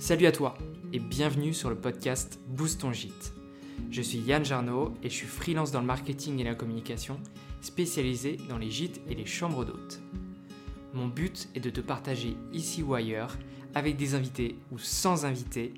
[0.00, 0.58] Salut à toi
[0.92, 3.32] et bienvenue sur le podcast Boost ton gîte.
[3.90, 7.18] Je suis Yann Jarno et je suis freelance dans le marketing et la communication,
[7.60, 10.00] spécialisé dans les gîtes et les chambres d'hôtes.
[10.92, 13.38] Mon but est de te partager ici ou ailleurs,
[13.74, 15.72] avec des invités ou sans invités,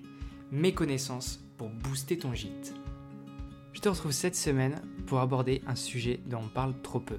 [0.51, 2.75] mes connaissances pour booster ton gîte.
[3.75, 7.19] Je te retrouve cette semaine pour aborder un sujet dont on parle trop peu.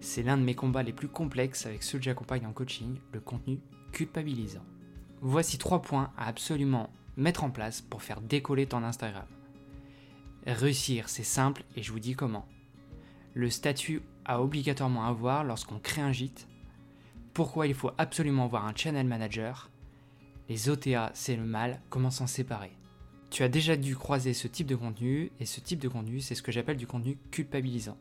[0.00, 3.20] C'est l'un de mes combats les plus complexes avec ceux que j'accompagne en coaching, le
[3.20, 3.60] contenu
[3.92, 4.64] culpabilisant.
[5.22, 9.26] Voici trois points à absolument mettre en place pour faire décoller ton Instagram.
[10.46, 12.46] Réussir, c'est simple et je vous dis comment.
[13.34, 16.46] Le statut à obligatoirement avoir lorsqu'on crée un gîte.
[17.32, 19.70] Pourquoi il faut absolument avoir un channel manager.
[20.48, 22.72] Les OTA, c'est le mal, comment s'en séparer.
[23.30, 26.34] Tu as déjà dû croiser ce type de contenu et ce type de contenu, c'est
[26.34, 27.96] ce que j'appelle du contenu culpabilisant.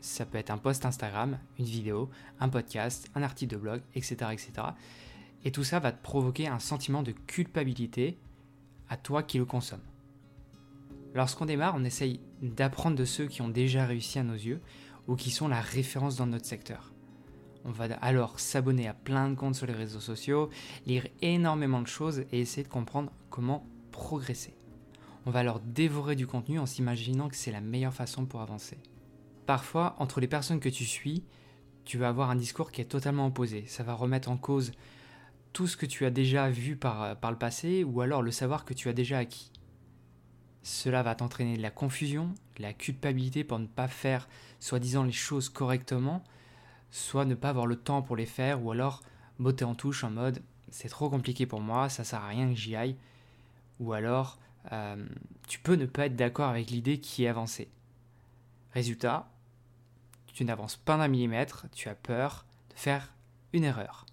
[0.00, 2.08] Ça peut être un post Instagram, une vidéo,
[2.38, 4.16] un podcast, un article de blog, etc.
[4.32, 4.52] etc.
[5.44, 8.18] Et tout ça va te provoquer un sentiment de culpabilité
[8.88, 9.80] à toi qui le consomme.
[11.14, 14.60] Lorsqu'on démarre, on essaye d'apprendre de ceux qui ont déjà réussi à nos yeux
[15.08, 16.92] ou qui sont la référence dans notre secteur.
[17.64, 20.50] On va alors s'abonner à plein de comptes sur les réseaux sociaux,
[20.86, 24.54] lire énormément de choses et essayer de comprendre comment progresser.
[25.26, 28.78] On va alors dévorer du contenu en s'imaginant que c'est la meilleure façon pour avancer.
[29.46, 31.24] Parfois, entre les personnes que tu suis,
[31.84, 33.64] tu vas avoir un discours qui est totalement opposé.
[33.66, 34.72] Ça va remettre en cause
[35.52, 38.64] tout ce que tu as déjà vu par, par le passé ou alors le savoir
[38.64, 39.50] que tu as déjà acquis.
[40.62, 44.28] Cela va t'entraîner de la confusion, de la culpabilité pour ne pas faire
[44.58, 46.22] soi-disant les choses correctement,
[46.90, 49.02] soit ne pas avoir le temps pour les faire, ou alors
[49.38, 52.58] botter en touche en mode c'est trop compliqué pour moi, ça sert à rien que
[52.58, 52.96] j'y aille,
[53.78, 54.38] ou alors
[54.72, 55.04] euh,
[55.48, 57.68] tu peux ne pas être d'accord avec l'idée qui est avancée.
[58.72, 59.30] Résultat,
[60.32, 63.12] tu n'avances pas d'un millimètre, tu as peur de faire
[63.52, 64.06] une erreur.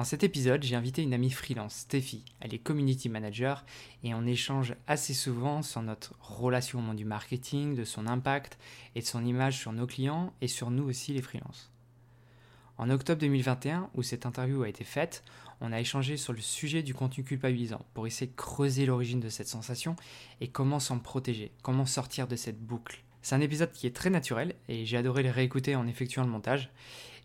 [0.00, 2.24] Dans cet épisode, j'ai invité une amie freelance, Steffi.
[2.40, 3.66] Elle est community manager
[4.02, 8.56] et on échange assez souvent sur notre relation au monde du marketing, de son impact
[8.94, 11.70] et de son image sur nos clients et sur nous aussi les freelances.
[12.78, 15.22] En octobre 2021, où cette interview a été faite,
[15.60, 19.28] on a échangé sur le sujet du contenu culpabilisant pour essayer de creuser l'origine de
[19.28, 19.96] cette sensation
[20.40, 23.04] et comment s'en protéger, comment sortir de cette boucle.
[23.20, 26.30] C'est un épisode qui est très naturel et j'ai adoré le réécouter en effectuant le
[26.30, 26.70] montage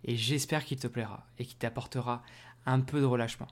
[0.03, 2.21] et j'espère qu'il te plaira et qu'il t'apportera
[2.65, 3.47] un peu de relâchement.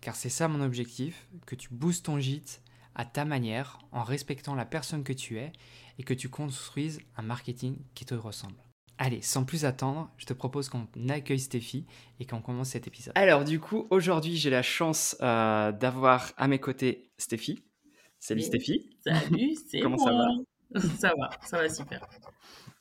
[0.00, 2.62] Car c'est ça mon objectif, que tu boostes ton gîte
[2.94, 5.52] à ta manière, en respectant la personne que tu es,
[5.98, 8.56] et que tu construises un marketing qui te ressemble.
[8.98, 11.86] Allez, sans plus attendre, je te propose qu'on accueille Stéphie
[12.18, 13.12] et qu'on commence cet épisode.
[13.14, 17.62] Alors du coup, aujourd'hui j'ai la chance euh, d'avoir à mes côtés Stéphie.
[18.18, 18.96] Salut Stéphie.
[19.04, 22.08] Salut, c'est Comment ça va Ça va, ça va super.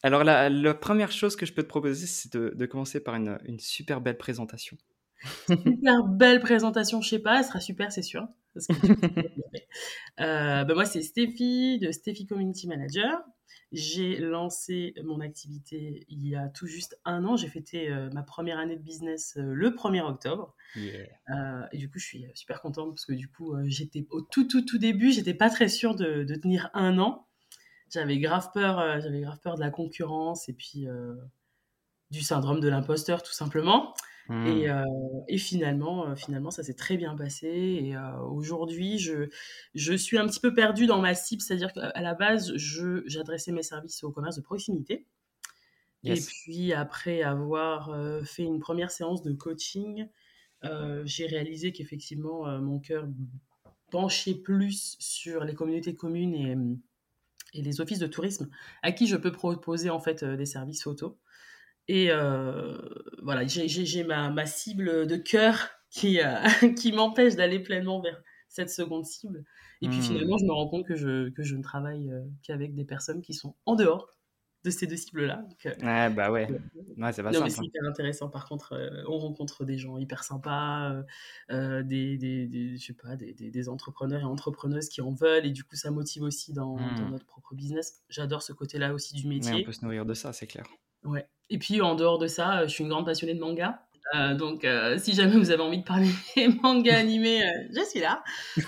[0.03, 3.15] Alors la, la, première chose que je peux te proposer, c'est de, de commencer par
[3.15, 4.77] une, une super belle présentation.
[5.47, 8.27] Super belle présentation, je sais pas, elle sera super, c'est sûr.
[10.19, 13.21] euh, ben moi, c'est Stéphie de Stéphie Community Manager.
[13.71, 17.35] J'ai lancé mon activité il y a tout juste un an.
[17.35, 20.55] J'ai fêté euh, ma première année de business euh, le 1er octobre.
[20.75, 21.67] Yeah.
[21.71, 24.61] Et du coup, je suis super contente parce que du coup, j'étais au tout, tout,
[24.61, 27.27] tout début, j'étais pas très sûre de, de, tenir un an.
[27.89, 30.85] J'avais grave peur, j'avais grave peur de la concurrence et puis
[32.11, 33.93] du syndrome de l'imposteur, tout simplement.
[34.27, 34.47] Mmh.
[34.47, 34.83] Et, euh,
[35.27, 37.47] et, finalement, euh, finalement, ça s'est très bien passé.
[37.47, 39.29] Et euh, aujourd'hui, je,
[39.75, 42.53] je suis un petit peu perdue dans ma cible, c'est-à-dire qu'à la base,
[43.05, 45.05] j'adressais mes services au commerce de proximité.
[46.03, 46.19] Yes.
[46.19, 50.07] Et puis, après avoir fait une première séance de coaching,
[51.03, 53.07] j'ai réalisé qu'effectivement, mon cœur
[53.91, 58.49] penchait plus sur les communautés communes et, et, les offices de tourisme,
[58.83, 61.13] à qui je peux proposer en fait des services photos.
[61.87, 62.77] Et euh,
[63.21, 66.35] voilà, j'ai ma, ma, cible de cœur qui, euh,
[66.77, 69.43] qui m'empêche d'aller pleinement vers cette seconde cible.
[69.81, 70.01] Et puis Mmh.
[70.01, 73.21] finalement, je me rends compte que je, que je ne travaille euh, qu'avec des personnes
[73.21, 74.09] qui sont en dehors
[74.63, 75.43] de ces deux cibles-là.
[75.47, 76.47] Donc, euh, Ouais, bah ouais.
[76.97, 77.63] Ouais, c'est pas non, mais c'est hein.
[77.65, 78.29] hyper intéressant.
[78.29, 81.03] Par contre, euh, on rencontre des gens hyper sympas,
[81.51, 85.45] euh, des, des, des, je sais pas, des, des, entrepreneurs et entrepreneuses qui en veulent,
[85.45, 87.11] et du coup, ça motive aussi dans, dans Mmh.
[87.11, 88.01] notre propre business.
[88.09, 89.63] J'adore ce côté-là aussi du Ouais, on métier.
[89.63, 90.65] peut se nourrir de ça, c'est clair.
[91.03, 91.27] Ouais.
[91.49, 93.81] Et puis en dehors de ça, euh, je suis une grande passionnée de manga.
[94.13, 97.81] Euh, donc euh, si jamais vous avez envie de parler des mangas animés, euh, je
[97.89, 98.23] suis là.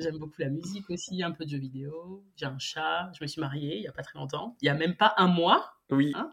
[0.00, 2.22] J'aime beaucoup la musique aussi, un peu de jeux vidéo.
[2.36, 3.10] J'ai un chat.
[3.18, 4.56] Je me suis mariée il y a pas très longtemps.
[4.62, 5.72] Il y a même pas un mois.
[5.90, 6.30] Oui, Hein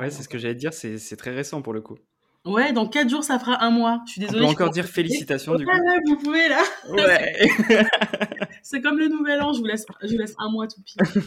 [0.00, 1.96] ouais, c'est ce que j'allais dire, c'est très récent pour le coup.
[2.44, 4.00] Ouais, dans 4 jours, ça fera un mois.
[4.06, 4.40] Je suis On désolée.
[4.40, 5.70] peut je encore dire félicitations du coup.
[5.70, 6.62] ouais, vous pouvez là.
[6.88, 7.48] Ouais.
[8.62, 11.22] C'est comme le nouvel an, je vous laisse, je vous laisse un mois tout pile.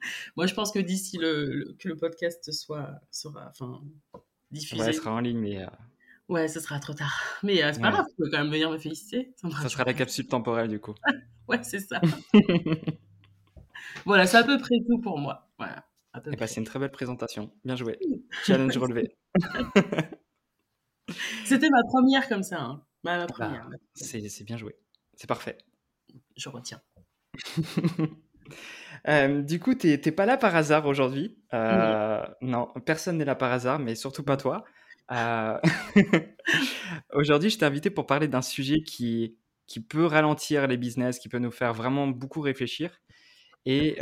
[0.36, 3.82] Moi, je pense que d'ici le, le- que le podcast soit, sera, enfin,
[4.50, 5.66] diffusé, Ouais, sera en ligne, mais euh,
[6.28, 7.12] Ouais, ce sera trop tard.
[7.42, 9.34] Mais euh, c'est pas grave, tu peux quand même venir me féliciter.
[9.62, 10.94] Ça, sera la capsule temporelle du coup.
[11.48, 12.00] ouais, c'est ça.
[14.04, 15.50] voilà, c'est à peu près tout pour moi.
[15.58, 15.84] Voilà.
[16.30, 17.52] Et bah, c'est une très belle présentation.
[17.64, 17.98] Bien joué.
[18.44, 19.16] Challenge relevé.
[21.44, 22.60] C'était ma première comme ça.
[22.60, 22.84] Hein.
[23.02, 23.68] Ma, bah, première.
[23.94, 24.76] c'est bien joué.
[25.14, 25.58] C'est parfait.
[26.36, 26.80] Je retiens.
[29.08, 31.36] Euh, du coup, tu n'es pas là par hasard aujourd'hui.
[31.54, 32.68] Euh, non.
[32.84, 34.64] personne n'est là par hasard, mais surtout pas toi.
[35.12, 35.58] Euh,
[37.12, 39.36] aujourd'hui, je t'ai invité pour parler d'un sujet qui,
[39.66, 43.00] qui peut ralentir les business, qui peut nous faire vraiment beaucoup réfléchir,
[43.66, 43.96] et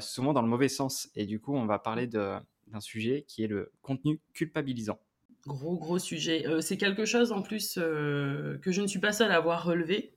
[0.00, 1.08] souvent dans le mauvais sens.
[1.14, 2.42] Et du coup, on va parler d'un
[2.80, 4.98] sujet qui est le contenu culpabilisant.
[5.46, 6.44] Gros, gros sujet.
[6.60, 10.12] c'est quelque chose en plus que je ne suis pas seule à avoir relevé.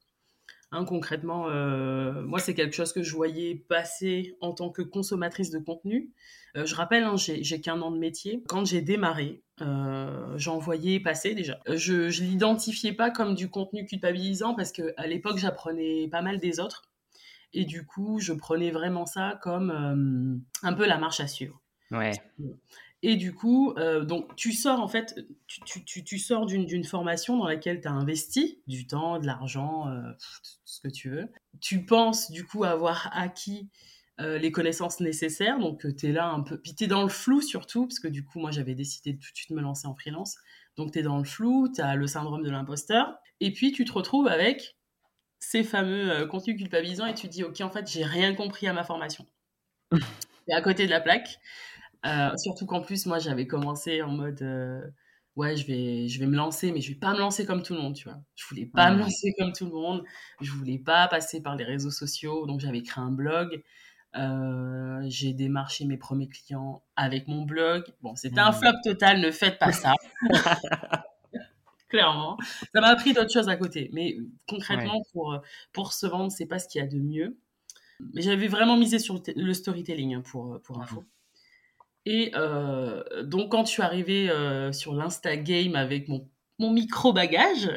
[0.74, 5.52] Hein, concrètement, euh, moi, c'est quelque chose que je voyais passer en tant que consommatrice
[5.52, 6.10] de contenu.
[6.58, 8.44] Euh, je rappelle, hein, j'ai qu'un an de métier.
[8.48, 11.60] Quand j'ai démarré, euh, j'en voyais passer déjà.
[11.68, 16.60] Je ne l'identifiais pas comme du contenu culpabilisant parce qu'à l'époque, j'apprenais pas mal des
[16.60, 16.82] autres.
[17.54, 21.62] Et du coup, je prenais vraiment ça comme un peu la marche à suivre.
[21.92, 22.14] Ouais.
[23.06, 27.38] Et du coup, euh, donc tu sors en fait, tu, tu, tu sors d'une formation
[27.38, 30.14] dans laquelle tu as investi du temps, de l'argent, euh,
[30.64, 31.30] ce que tu veux.
[31.60, 33.70] Tu penses du coup avoir acquis
[34.22, 37.10] euh, les connaissances nécessaires, donc tu es là un peu, puis tu es dans le
[37.10, 39.86] flou surtout, parce que du coup, moi j'avais décidé de tout de suite me lancer
[39.86, 40.38] en freelance.
[40.78, 43.84] Donc tu es dans le flou, tu as le syndrome de l'imposteur, et puis tu
[43.84, 44.78] te retrouves avec
[45.40, 48.86] ces fameux contenus culpabilisants et tu dis, ok, en fait, j'ai rien compris à ma
[48.86, 49.26] formation.
[50.48, 51.40] et à côté de la plaque.
[52.06, 54.82] Euh, surtout qu'en plus, moi, j'avais commencé en mode euh,
[55.36, 57.74] ouais, je vais, je vais me lancer, mais je vais pas me lancer comme tout
[57.74, 58.20] le monde, tu vois.
[58.36, 60.04] Je voulais pas me lancer comme tout le monde.
[60.42, 63.64] Je voulais pas passer par les réseaux sociaux, donc j'avais créé un blog.
[64.16, 67.84] Euh, j'ai démarché mes premiers clients avec mon blog.
[68.02, 69.94] Bon, c'était un flop total, ne faites pas ça.
[71.90, 72.38] Clairement.
[72.74, 73.90] Ça m'a appris d'autres choses à côté.
[73.94, 74.18] Mais
[74.48, 75.40] concrètement, pour,
[75.72, 77.38] pour se vendre, c'est pas ce qu'il y a de mieux.
[78.14, 81.04] Mais j'avais vraiment misé sur le, storytelling hein, pour, pour info.
[82.06, 86.30] Et euh, donc, quand je suis arrivée euh, sur l'Insta-game avec mon,
[86.60, 87.72] mon micro-bagage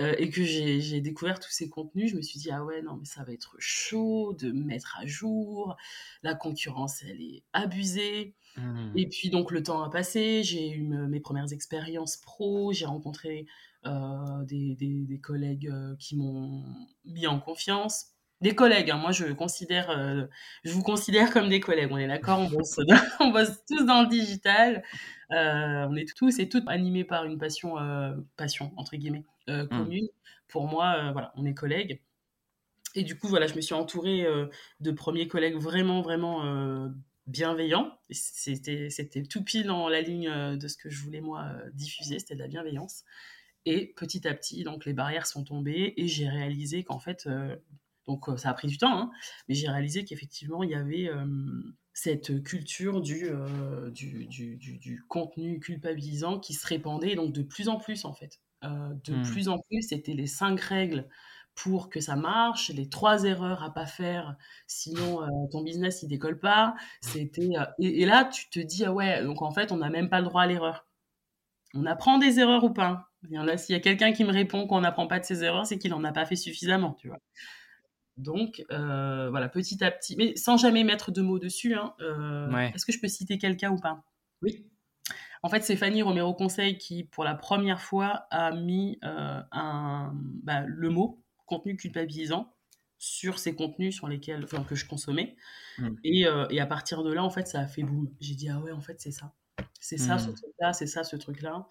[0.00, 2.96] euh, et que j'ai découvert tous ces contenus, je me suis dit, ah ouais, non,
[2.96, 5.76] mais ça va être chaud de mettre à jour.
[6.22, 8.34] La concurrence, elle est abusée.
[8.56, 8.92] Mmh.
[8.96, 10.42] Et puis, donc, le temps a passé.
[10.42, 12.72] J'ai eu mes premières expériences pro.
[12.72, 13.46] J'ai rencontré
[13.84, 16.64] des, des, des, collègues qui m'ont
[17.06, 18.08] mis en confiance
[18.40, 18.90] des collègues.
[18.90, 18.98] Hein.
[18.98, 20.24] Moi, je considère, euh,
[20.64, 21.88] je vous considère comme des collègues.
[21.90, 22.78] On est d'accord, on bosse,
[23.20, 24.82] on bosse tous dans le digital.
[25.30, 29.66] Euh, on est tous et toutes animés par une passion, euh, passion entre guillemets, mmh.
[29.68, 30.08] commune.
[30.48, 32.00] Pour moi, voilà, on est collègues.
[32.96, 34.26] Et du coup, voilà, je me suis entourée
[34.80, 36.90] de premiers collègues vraiment, vraiment
[37.28, 37.96] bienveillants.
[38.10, 42.18] C'était, c'était tout pile dans la ligne de ce que je voulais moi diffuser.
[42.18, 43.04] C'était de la bienveillance.
[43.64, 47.28] Et petit à petit, donc les barrières sont tombées et j'ai réalisé qu'en fait,
[48.06, 49.10] donc euh, ça a pris du temps, hein,
[49.48, 51.10] mais j'ai réalisé qu'effectivement, il y avait
[51.92, 57.78] cette culture euh, du, du, du, contenu culpabilisant qui se répandait donc de plus en
[57.78, 58.40] plus en fait.
[58.64, 59.22] Euh, de mmh.
[59.22, 61.08] plus en plus, c'était les cinq règles
[61.54, 64.36] pour que ça marche, les trois erreurs à pas faire,
[64.66, 65.20] sinon
[65.50, 66.74] ton business il décolle pas.
[67.02, 67.50] C'était
[67.80, 70.26] et, là tu te dis ah ouais donc en fait on n'a même pas le
[70.26, 70.86] droit à l'erreur.
[71.74, 73.10] On apprend des erreurs ou pas?
[73.56, 75.92] S'il y a quelqu'un qui me répond qu'on n'apprend pas de ses erreurs, c'est qu'il
[75.92, 77.18] en a pas fait suffisamment, tu vois.
[78.20, 81.74] Donc, euh, voilà, petit à petit, mais sans jamais mettre de mots dessus.
[81.74, 84.04] Hein, euh, est-ce que je peux citer quelqu'un ou pas?
[84.42, 84.66] Oui.
[85.42, 90.12] En fait, c'est Fanny Romero Conseil qui, pour la première fois, a mis euh, un,
[90.14, 92.54] bah, le mot contenu culpabilisant
[92.98, 95.36] sur ces contenus sur lesquels, enfin, que je consommais.
[95.78, 95.94] Hmm.
[96.04, 98.10] Et, à partir de là, en fait, ça a fait boum.
[98.20, 99.32] J'ai dit, ah ouais, en fait, c'est ça.
[99.80, 100.34] C'est ça, ce hmm.
[100.34, 101.66] truc-là, c'est ça, ce truc-là.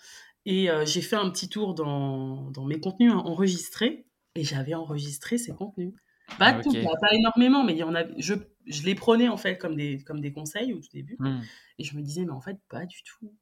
[0.46, 5.54] Et j'ai fait un petit tour dans, dans mes contenus enregistrés et j'avais enregistré ces
[5.54, 5.94] contenus.
[6.38, 8.04] Pas tout, pas énormément, mais il y en a.
[8.18, 8.36] Je,
[8.68, 11.18] je, les prenais en fait comme des, comme des conseils au tout début.
[11.20, 11.42] Hmm.
[11.78, 13.34] Et je me disais, mais en fait, pas du tout.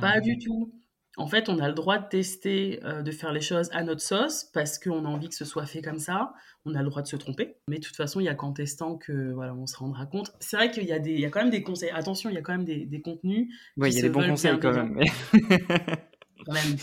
[0.00, 0.22] Pas hmm.
[0.22, 0.72] du tout.
[1.18, 4.02] En fait, on a le droit de tester, euh, de faire les choses à notre
[4.02, 6.34] sauce parce qu'on a envie que ce soit fait comme ça.
[6.66, 7.56] On a le droit de se tromper.
[7.68, 10.32] Mais de toute façon, il y a qu'en testant que voilà, on se rendra compte.
[10.40, 11.90] C'est vrai qu'il y, a des, il y a quand même des conseils.
[11.90, 13.48] Attention, il y a quand même des, des contenus.
[13.78, 14.92] Oui, il y a des bons conseils quand même.
[14.92, 15.06] Mais...
[16.44, 16.76] quand même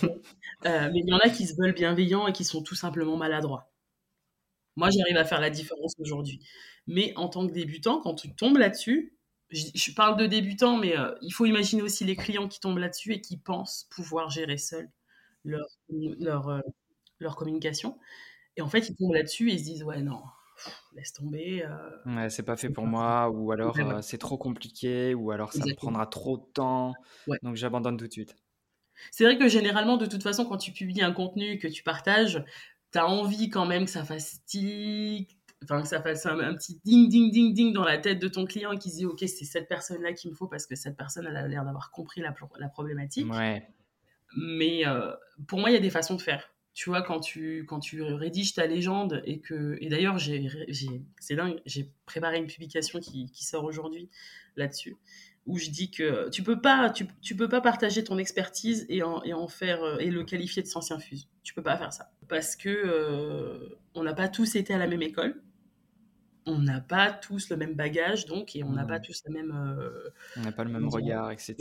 [0.65, 3.17] euh, mais il y en a qui se veulent bienveillants et qui sont tout simplement
[3.17, 3.72] maladroits.
[4.75, 6.39] Moi, j'arrive à faire la différence aujourd'hui.
[6.87, 9.17] Mais en tant que débutant, quand tu tombes là-dessus,
[9.49, 13.13] je, parle de débutant, mais euh, il faut imaginer aussi les clients qui tombent là-dessus
[13.13, 14.89] et qui pensent pouvoir gérer seuls
[15.43, 16.59] leur, leur, euh,
[17.19, 17.99] leur communication.
[18.57, 20.21] Et en fait, ils tombent là-dessus et ils se disent Ouais, non,
[20.95, 21.63] laisse tomber.
[21.63, 25.65] Euh, ouais, c'est pas fait pour moi, ou alors c'est trop compliqué, ou alors ça
[25.65, 26.93] me prendra trop de temps,
[27.41, 28.35] donc j'abandonne tout de suite.
[29.11, 32.43] C'est vrai que généralement, de toute façon, quand tu publies un contenu que tu partages,
[32.93, 36.79] tu as envie quand même que ça fasse tic, enfin que ça fasse un, petit
[36.85, 39.45] ding ding ding ding dans la tête de ton client qui se dit ok c'est
[39.45, 42.21] cette personne là qu'il me faut parce que cette personne elle a l'air d'avoir compris
[42.21, 43.31] la, la problématique.
[43.31, 43.67] Ouais.
[44.37, 45.11] mais euh,
[45.47, 46.49] pour moi il y a des façons de faire.
[46.75, 50.47] Tu vois quand tu quand tu rédiges ta légende et que et d'ailleurs j'ai
[51.19, 54.09] c'est dingue j'ai préparé une publication qui, qui sort aujourd'hui
[54.55, 54.97] là-dessus
[55.45, 59.03] où je dis que tu peux pas tu, tu peux pas partager ton expertise et
[59.03, 61.91] en, et en faire euh, et le qualifier de science infuse tu peux pas faire
[61.91, 65.41] ça parce que euh, on n'a pas tous été à la même école
[66.45, 69.51] on n'a pas tous le même bagage, donc, et on n'a pas tous la même.
[69.51, 71.55] Euh, on n'a pas le même regard, etc.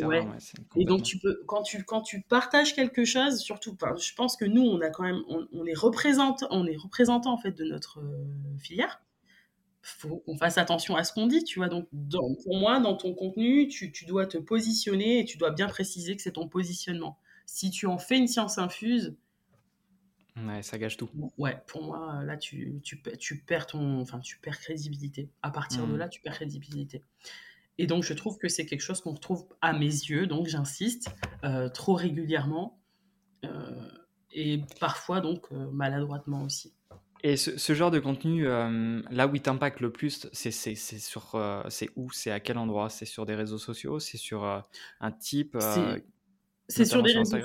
[0.77, 4.45] et donc, tu peux, quand tu, quand tu partages quelque chose, surtout, je pense que
[4.45, 8.01] nous, on a quand même, on, est représentant, on est représentant en fait de notre
[8.01, 9.01] euh, filière.
[9.83, 11.69] Faut qu'on fasse attention à ce qu'on dit, tu vois.
[11.69, 15.67] Donc, pour moi, dans ton contenu, tu, tu dois te positionner et tu dois bien
[15.67, 17.19] préciser que c'est ton positionnement.
[17.47, 19.17] Si tu en fais une science infuse,
[20.37, 21.11] Ouais, ça gâche tout.
[21.37, 25.29] Ouais, pour moi, euh, là, tu, tu, tu perds ton, enfin, tu perds crédibilité.
[25.43, 25.97] À partir de mmh.
[25.99, 27.03] là, tu perds crédibilité.
[27.79, 31.11] Et donc, je trouve que c'est quelque chose qu'on retrouve à mes yeux, donc j'insiste,
[31.45, 32.79] euh, trop régulièrement
[33.45, 33.91] euh,
[34.31, 36.73] et parfois donc maladroitement aussi.
[37.23, 41.91] Et ce, ce genre de contenu, là où il t'impacte le plus, c'est sur, c'est
[41.97, 45.57] où, c'est à quel endroit, c'est sur des réseaux sociaux, c'est sur un type.
[46.73, 47.37] C'est sur des réseaux.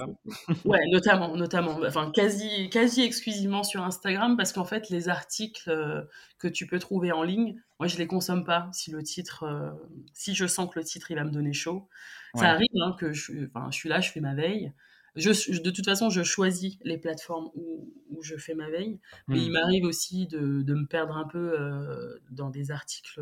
[0.66, 6.04] ouais, notamment, notamment, enfin quasi, quasi exclusivement sur Instagram parce qu'en fait les articles euh,
[6.40, 8.70] que tu peux trouver en ligne, moi je les consomme pas.
[8.72, 9.72] Si le titre, euh,
[10.14, 11.90] si je sens que le titre il va me donner chaud,
[12.36, 14.72] ça arrive hein, que je, je suis là, je fais ma veille.
[15.18, 19.40] Je, de toute façon, je choisis les plateformes où, où je fais ma veille, mais
[19.40, 19.54] il hmm.
[19.54, 23.22] m'arrive aussi de, de, me perdre un peu euh, dans des articles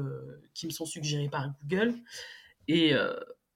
[0.54, 1.96] qui me sont suggérés par Google
[2.68, 2.94] et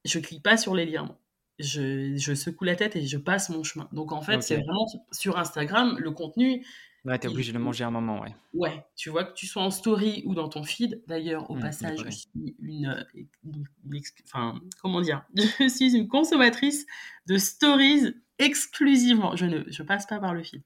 [0.05, 1.17] je clique pas sur les liens
[1.59, 3.87] je, je, secoue la tête et je passe mon chemin.
[3.91, 6.65] Donc en fait, c'est vraiment sur Instagram, le contenu.
[7.05, 8.35] Ouais, t'es obligé de manger un moment, ouais.
[8.53, 11.01] Ouais, tu vois que tu sois en story ou dans ton feed.
[11.07, 13.05] D'ailleurs, au mmh, passage, je suis une,
[14.25, 15.25] Enfin, comment dire?
[15.59, 16.85] Je suis une consommatrice
[17.27, 19.35] de stories exclusivement.
[19.35, 20.63] Je ne je passe pas par le feed.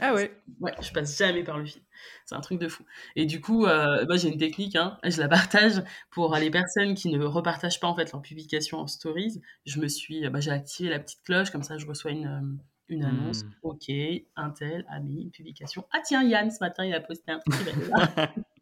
[0.00, 0.30] Ah ouais
[0.60, 1.82] Ouais, je passe jamais par le fil.
[2.26, 2.84] C'est un truc de fou.
[3.16, 7.08] Et du coup, euh, j'ai une technique, hein, je la partage pour les personnes qui
[7.08, 9.40] ne repartagent pas en fait leur publication en stories.
[9.66, 12.62] Je me suis, bah, j'ai activé la petite cloche, comme ça je reçois une, euh,
[12.88, 13.44] une annonce.
[13.44, 13.50] Hmm.
[13.62, 13.90] Ok,
[14.36, 15.84] un tel a mis une publication.
[15.92, 17.56] Ah tiens, Yann, ce matin, il a posté un truc.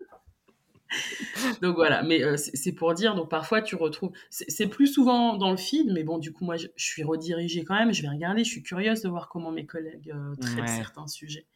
[1.63, 5.51] donc voilà, mais euh, c'est pour dire, donc parfois tu retrouves, c'est plus souvent dans
[5.51, 8.45] le feed, mais bon, du coup, moi je, suis redirigée quand même, je vais regarder,
[8.45, 11.47] je suis curieuse de voir comment mes collègues euh, traitent certains sujets.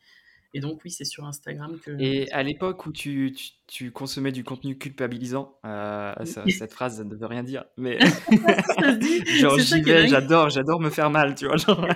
[0.55, 1.91] Et donc oui, c'est sur Instagram que...
[2.01, 3.35] Et à l'époque où tu,
[3.67, 7.99] tu, consommais du contenu culpabilisant, euh, cette phrase ne veut rien dire, mais...
[9.39, 11.57] Genre j'y vais, j'adore, j'adore me faire mal, tu vois.
[11.57, 11.87] Genre...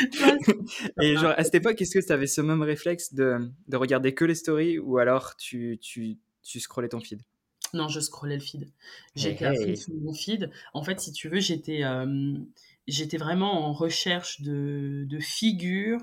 [1.00, 4.14] et genre à cette époque, est-ce que tu avais ce même réflexe de, de regarder
[4.14, 7.22] que les stories ou alors tu, tu tu scrollais ton feed?
[7.74, 8.68] Non, je scrollais le feed.
[9.14, 10.50] J'étais hey, sur mon feed.
[10.74, 12.36] En fait, si tu veux, j'étais euh,
[12.86, 16.00] j'étais vraiment en recherche de, de figures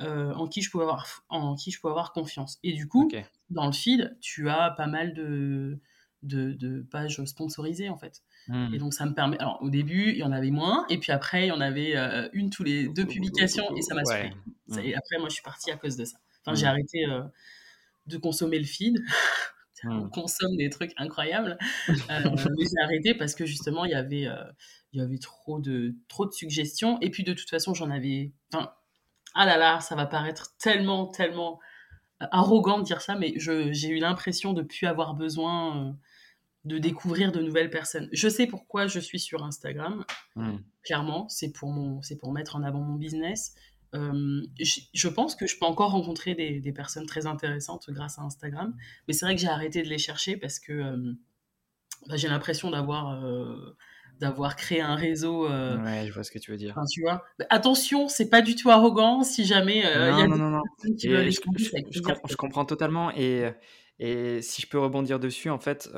[0.00, 2.58] euh, en, qui je pouvais avoir, en qui je pouvais avoir confiance.
[2.62, 3.10] Et du coup,
[3.50, 5.78] dans le feed, tu as pas mal de,
[6.22, 8.22] de, de pages sponsorisées, en fait.
[8.48, 8.74] Hmm.
[8.74, 9.38] Et donc, ça me permet.
[9.38, 11.96] Alors, au début, il y en avait moins, et puis après, il y en avait
[11.96, 14.32] euh, une tous les deux publications, et ça m'a ouais.
[14.66, 14.78] Hmm.
[14.80, 16.18] Et après, moi, je suis partie à cause de ça.
[16.44, 16.68] Enfin, j'ai hmm.
[16.68, 17.06] arrêté
[18.06, 19.00] de consommer le feed.
[19.88, 21.58] On consomme des trucs incroyables.
[21.88, 24.44] Euh, mais j'ai arrêté parce que justement, il y avait, euh,
[24.92, 26.98] il y avait trop, de, trop de suggestions.
[27.00, 28.32] Et puis de toute façon, j'en avais.
[28.52, 28.72] Enfin,
[29.34, 31.58] ah là là, ça va paraître tellement, tellement
[32.22, 35.96] euh, arrogant de dire ça, mais j'ai eu l'impression de ne plus avoir besoin
[36.64, 38.08] de découvrir de nouvelles personnes.
[38.12, 40.04] Je sais pourquoi je suis sur Instagram.
[40.36, 40.56] Mmh.
[40.82, 43.54] Clairement, c'est pour, mon, pour mettre en avant mon business.
[43.94, 48.74] Euh, je, pense que je peux encore rencontrer des, personnes très intéressantes grâce à Instagram,
[49.06, 51.12] mais c'est vrai que j'ai arrêté de les chercher parce que euh,
[52.08, 53.76] bah, j'ai l'impression d'avoir euh,
[54.18, 55.48] d'avoir créé un réseau.
[55.48, 56.76] ouais, je vois ce que tu veux dire.
[56.92, 57.24] tu vois.
[57.50, 60.62] attention, c'est pas du tout arrogant si jamais il y a non, non, non.
[60.98, 63.48] Qui veulent je, je, je, comprends totalement et,
[64.00, 65.88] et si je peux rebondir dessus, en fait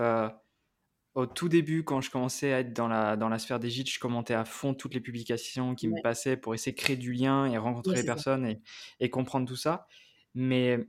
[1.17, 3.91] au tout début, quand je commençais à être dans la, dans la sphère des gîtes,
[3.91, 7.15] je commentais à fond toutes les publications qui me passaient pour essayer de créer du
[7.15, 8.61] lien et rencontrer les personnes et,
[9.01, 9.89] et, comprendre tout ça.
[10.35, 10.87] Mais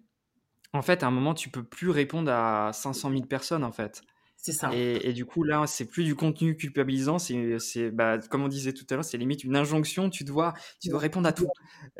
[0.73, 4.01] en fait, à un moment, tu peux plus répondre à 500 000 personnes, en fait.
[4.35, 4.69] C'est ça.
[4.73, 8.73] Et, et, du coup, là, c'est plus du contenu culpabilisant, c'est, bah, comme on disait
[8.73, 11.47] tout à l'heure, c'est limite une injonction, tu dois, tu dois répondre à tout.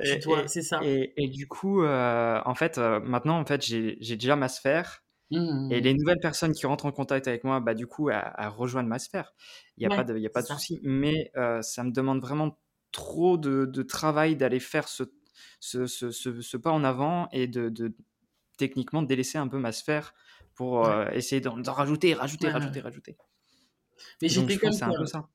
[0.04, 0.82] C'est ça.
[0.84, 4.50] Et, et, du coup, euh, en fait, euh, maintenant, en fait, j'ai, j'ai déjà ma
[4.50, 5.70] sphère Mmh.
[5.70, 8.88] Et les nouvelles personnes qui rentrent en contact avec moi, bah, du coup, elles, rejoignent
[8.88, 9.34] ma sphère.
[9.78, 10.80] Il n'y a, Ouais, pas de, y a pas de souci.
[10.84, 12.60] Mais euh, ça me demande vraiment
[12.92, 15.04] trop de, de travail d'aller faire ce,
[15.60, 17.96] ce, ce, ce- ce pas en avant et de, de
[18.58, 20.14] techniquement délaisser un peu ma sphère
[20.56, 20.88] pour Ouais.
[20.88, 23.18] euh, essayer d'en rajouter, rajouter, Ouais, rajouter, rajouter.
[24.22, 24.94] Mais j'étais comme un toi.
[24.94, 25.30] peu ça.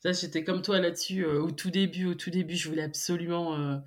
[0.00, 1.24] Ça, j'étais comme toi là-dessus.
[1.24, 3.82] euh, au tout début, au tout début, je voulais absolument.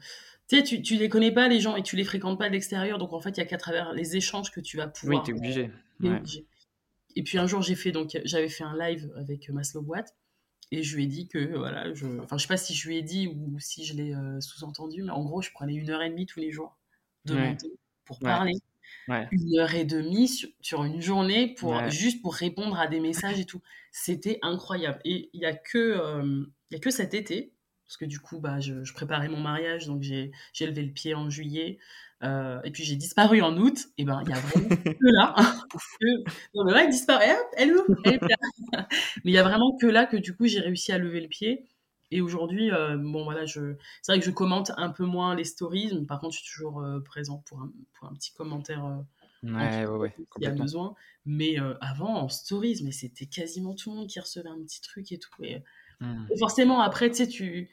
[0.51, 2.51] Tu sais, tu, tu les connais pas, les gens, et tu les fréquentes pas de
[2.53, 2.98] l'extérieur.
[2.98, 5.24] Donc, en fait, il y a qu'à travers les échanges que tu vas Oui, pouvoir.
[5.24, 5.72] t'es obligé.
[6.01, 6.17] t'es Ouais.
[6.17, 6.46] obligé.
[7.15, 7.93] Et puis, un jour, j'ai fait.
[7.93, 10.13] Donc, j'avais fait un live avec Maslow Boîte.
[10.74, 12.05] Et je lui ai dit que, voilà, je.
[12.20, 15.03] Enfin, je sais pas si je lui ai dit ou si je l'ai euh, sous-entendu,
[15.03, 16.77] mais en gros, je prenais une heure et demie tous les jours
[17.24, 17.58] de Ouais.
[18.03, 18.29] pour Ouais.
[18.29, 18.53] parler.
[19.08, 19.29] Ouais.
[19.31, 21.89] Une heure et demie sur, sur une journée pour Ouais.
[21.91, 23.62] juste pour répondre à des messages et tout.
[23.93, 25.00] C'était incroyable.
[25.05, 27.53] Et il y a que euh, il y a que cet été
[27.91, 30.93] parce que du coup bah je, je préparais mon mariage donc j'ai j'ai levé le
[30.93, 31.77] pied en juillet
[32.24, 33.89] euh, et puis j'ai disparu en août.
[33.98, 35.36] Et ben il y a vraiment que là
[36.00, 36.05] que
[36.55, 37.36] non mais là elle disparaît.
[37.57, 38.19] Elle Elle.
[39.25, 41.27] Mais il y a vraiment que là que du coup j'ai réussi à lever le
[41.27, 41.65] pied.
[42.12, 45.45] Et aujourd'hui, euh, bon voilà, je, c'est vrai que je commente un peu moins les
[45.45, 48.86] stories, mais par contre, je suis toujours euh, présent pour un, pour un petit commentaire
[48.86, 49.05] en
[49.43, 50.93] Ouais, ouais, ouais, s'il y a besoin.
[51.25, 55.12] Mais avant, en stories, mais c'était quasiment tout le monde qui recevait un petit truc
[55.12, 55.31] et tout.
[55.41, 55.63] Et,
[56.01, 57.69] et forcément, après, tu sais, tu...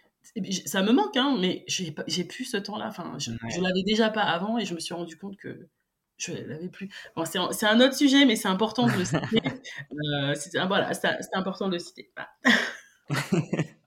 [0.67, 2.87] ça me manque, hein, mais j'ai pas- j'ai plus ce temps-là.
[2.89, 5.69] Enfin, je, je l'avais déjà pas avant et je me suis rendu compte que
[6.19, 6.89] je l'avais plus.
[7.17, 9.41] Bon, c'est un, c'est un autre sujet, mais c'est important de le citer.
[9.93, 12.11] Euh, c'est- voilà, c'est c'est important de le citer.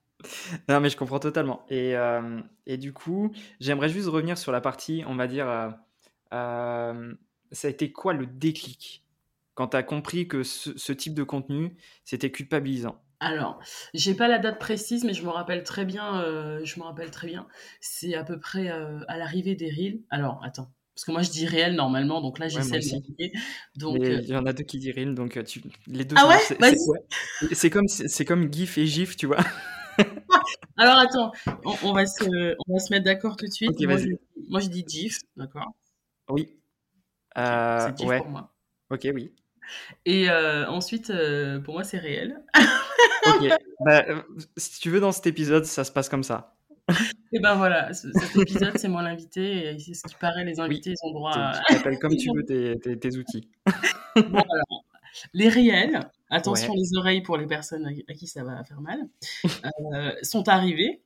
[0.68, 1.64] Non, mais je comprends totalement.
[1.68, 5.70] Et, euh, et du coup, j'aimerais juste revenir sur la partie, on va dire, euh,
[6.32, 7.14] euh,
[7.50, 9.04] ça a été quoi le déclic?
[9.54, 13.60] Quand tu as compris que ce, ce type de contenu, c'était culpabilisant Alors,
[13.94, 16.20] j'ai pas la date précise, mais je me rappelle très bien.
[16.22, 17.46] euh, je me rappelle très bien.
[17.80, 20.00] C'est à peu près euh, à l'arrivée des reels.
[20.10, 22.84] Alors, attends, parce que moi je dis réel normalement, donc là Ouais, j'essaie moi de
[22.84, 23.02] aussi.
[23.76, 26.04] Donc, Mais euh, il y en a deux qui disent reel, donc euh, tu, les
[26.04, 26.74] deux ah sont- ouais, c'est- vas-y.
[26.76, 27.00] c'est- ouais.
[27.52, 29.38] C'est comme, c'est c'est comme GIF et GIF, tu vois.
[30.76, 31.32] Alors attends,
[31.64, 33.70] on, on va se, on va se mettre d'accord tout de suite.
[33.70, 34.08] Ok, moi, vas-y.
[34.08, 34.16] je,
[34.48, 35.72] moi je dis GIF, d'accord?
[36.28, 36.58] Oui.
[37.38, 38.16] Ok, Euh, C'est GIF ouais.
[38.16, 38.52] pour moi.
[38.90, 39.32] Ok, oui.
[40.04, 42.42] Et euh, ensuite, euh, pour moi c'est réel.
[43.26, 43.48] Ok.
[43.84, 44.22] Bah, euh,
[44.56, 46.54] si tu veux, dans cet épisode, ça se passe comme ça.
[47.32, 49.68] Et ben voilà, ce- cet épisode c'est moi l'invité.
[49.74, 50.60] Et c'est ce qui paraît, les Oui.
[50.60, 51.60] invités ils ont droit à.
[51.68, 53.48] tu t'appelles comme tu veux tes, tes- tes outils.
[54.16, 54.84] Bon, alors,
[55.32, 56.78] les réels, attention Ouais.
[56.78, 58.98] les oreilles pour les personnes à qui- à qui ça va faire mal,
[59.94, 61.02] euh, sont arrivés.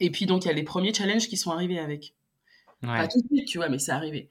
[0.00, 2.14] Et puis donc il y a les premiers challenges qui sont arrivés avec.
[2.82, 4.28] Pas tout de suite, tu vois, mais c'est arrivé.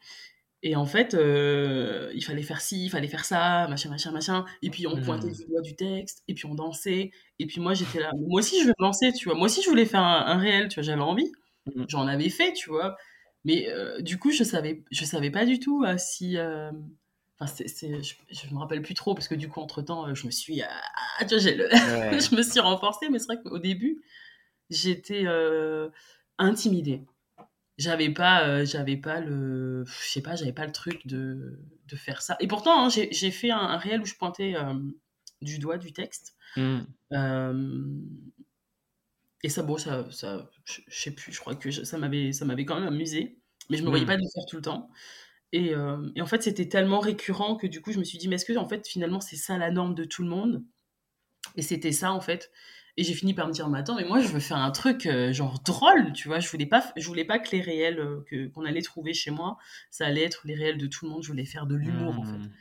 [0.64, 4.46] Et en fait, euh, il fallait faire ci, il fallait faire ça, machin, machin, machin.
[4.62, 5.34] Et puis on pointait Hmm.
[5.34, 7.12] du doigt du texte, et puis on dansait.
[7.40, 9.36] Et puis moi j'étais là, moi aussi je veux me lancer, tu vois.
[9.38, 11.32] Moi aussi je voulais faire un, un réel, tu vois, j'avais envie.
[11.76, 11.86] Mhm.
[11.90, 12.96] J'en avais fait, tu vois.
[13.44, 16.38] Mais euh, du coup, je savais, je savais pas du tout euh, si.
[17.40, 20.32] Enfin, je, je me rappelle plus trop parce que du coup, entre temps, je me
[20.32, 22.20] suis, ah, tu vois, le- Ouais.
[22.20, 23.10] je me suis renforcée.
[23.10, 24.04] Mais c'est vrai qu'au début,
[24.70, 25.26] j'étais
[26.38, 27.02] intimidée.
[27.82, 31.96] J'avais pas, euh, j'avais pas le, je sais pas, j'avais pas le truc de, de
[31.96, 32.38] faire ça.
[32.40, 34.76] Et pourtant, hein, j'ai, j'ai fait un, un réel où je pointais euh,
[35.42, 36.36] du doigt du texte.
[36.56, 36.94] Hmm.
[37.14, 37.54] Euh,
[39.44, 42.46] et ça, bon, ça, ça je, sais plus, je crois que je- ça m'avait, ça
[42.46, 43.40] m'avait quand même amusé,
[43.70, 44.06] mais je me voyais Hmm.
[44.06, 44.90] pas de le faire tout le temps.
[45.54, 45.74] Et,
[46.16, 48.46] et en fait, c'était tellement récurrent que du coup, je me suis dit, mais est-ce
[48.46, 50.64] que en fait, finalement, c'est ça la norme de tout le monde?
[51.56, 52.52] Et c'était ça, en fait.
[53.02, 55.08] Et j'ai fini par me dire, mais attends, mais moi, je veux faire un truc
[55.08, 56.38] euh, genre drôle, tu vois.
[56.38, 59.32] Je voulais pas, je voulais pas que les réels euh, que, qu'on allait trouver chez
[59.32, 59.58] moi,
[59.90, 61.24] ça allait être les réels de tout le monde.
[61.24, 62.38] Je voulais faire de l'humour, en fait.
[62.38, 62.52] Hmm.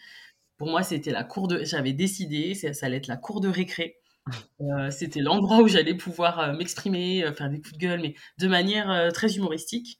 [0.57, 1.62] Pour moi, c'était la cour de.
[1.64, 3.98] J'avais décidé, ça, ça allait être la cour de récré.
[4.61, 9.11] Euh, c'était l'endroit où j'allais pouvoir m'exprimer, faire des coups de gueule, mais de manière
[9.12, 9.98] très humoristique.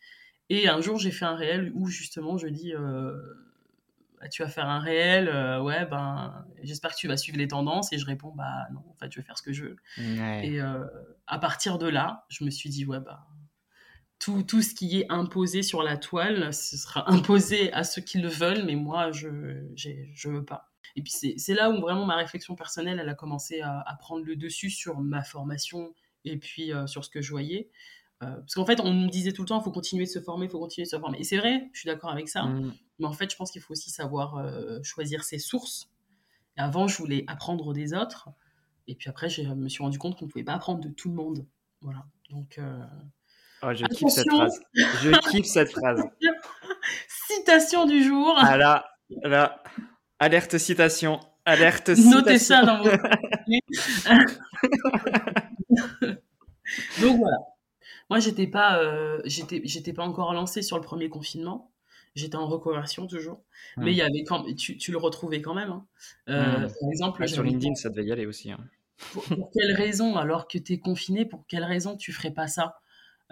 [0.51, 2.73] Et un jour, j'ai fait un réel où justement, je dis
[4.21, 7.39] euh, Ah, Tu vas faire un réel, euh, ouais, ben, j'espère que tu vas suivre
[7.39, 7.93] les tendances.
[7.93, 9.77] Et je réponds Bah non, en fait, je vais faire ce que je veux.
[9.99, 10.47] Ouais.
[10.47, 10.85] Et euh,
[11.27, 13.27] à partir de là, je me suis dit Ouais, bah.
[14.19, 18.19] Tout, tout ce qui est imposé sur la toile, ce sera imposé à ceux qui
[18.19, 20.71] le veulent, mais moi, je je veux pas.
[20.97, 23.97] Et puis c'est c'est là où vraiment ma réflexion personnelle, elle a commencé à, à
[23.97, 25.95] prendre le dessus sur ma formation
[26.27, 27.71] et puis euh, sur ce que je voyais.
[28.23, 30.21] Euh, parce qu'en fait, on me disait tout le temps, il faut continuer de se
[30.21, 31.19] former, il faut continuer de se former.
[31.19, 32.43] Et c'est vrai, je suis d'accord avec ça.
[32.43, 32.75] Hmm.
[32.99, 35.89] Mais en fait, je pense qu'il faut aussi savoir euh, choisir ses sources.
[36.59, 38.29] Et avant, je voulais apprendre des autres.
[38.89, 41.09] Et puis après, je me suis rendu compte qu'on ne pouvait pas apprendre de tout
[41.09, 41.47] le monde.
[41.81, 42.05] Voilà.
[42.31, 42.79] Donc, euh,
[43.63, 44.59] Oh, je kiffe cette phrase.
[44.75, 46.03] Je kiffe cette phrase.
[47.09, 48.35] citation du jour.
[48.39, 48.87] Ah là,
[49.23, 49.63] là,
[50.19, 52.41] alerte citation, alerte Notez citation.
[52.57, 52.91] ça dans vos.
[57.03, 57.37] Donc voilà.
[58.11, 61.73] Moi, j'étais pas, euh, j'étais, j'étais pas encore lancée sur le premier confinement.
[62.17, 63.45] J'étais en reconversion toujours.
[63.77, 63.85] Mmh.
[63.85, 65.71] Mais il y avait quand tu, tu le retrouvais quand même.
[65.71, 65.87] hein.
[66.29, 66.73] Euh, Mmh.
[66.81, 68.51] Par exemple, Ouais, sur LinkedIn, ça devait y aller aussi.
[68.51, 68.59] hein.
[69.13, 72.49] pour, pour quelle raison, alors que tu es confiné, pour quelle raison tu ferais pas
[72.49, 72.77] ça?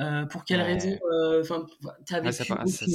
[0.01, 0.99] Euh, Pour quelle raison Ouais.
[1.13, 1.67] euh, Enfin,
[2.07, 2.45] tu Ouais, avais ça,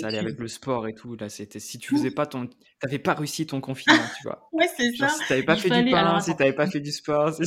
[0.07, 1.15] allait avec le sport et tout.
[1.15, 2.47] Là, c'était si tu faisais pas ton,
[2.79, 4.47] t'avais pas réussi ton confinement, tu vois.
[4.53, 5.09] Ouais, c'est ça.
[5.09, 5.93] si t'avais pas Il fait du fallait.
[5.93, 7.43] Alors pain, si t'avais pas fait du sport, si-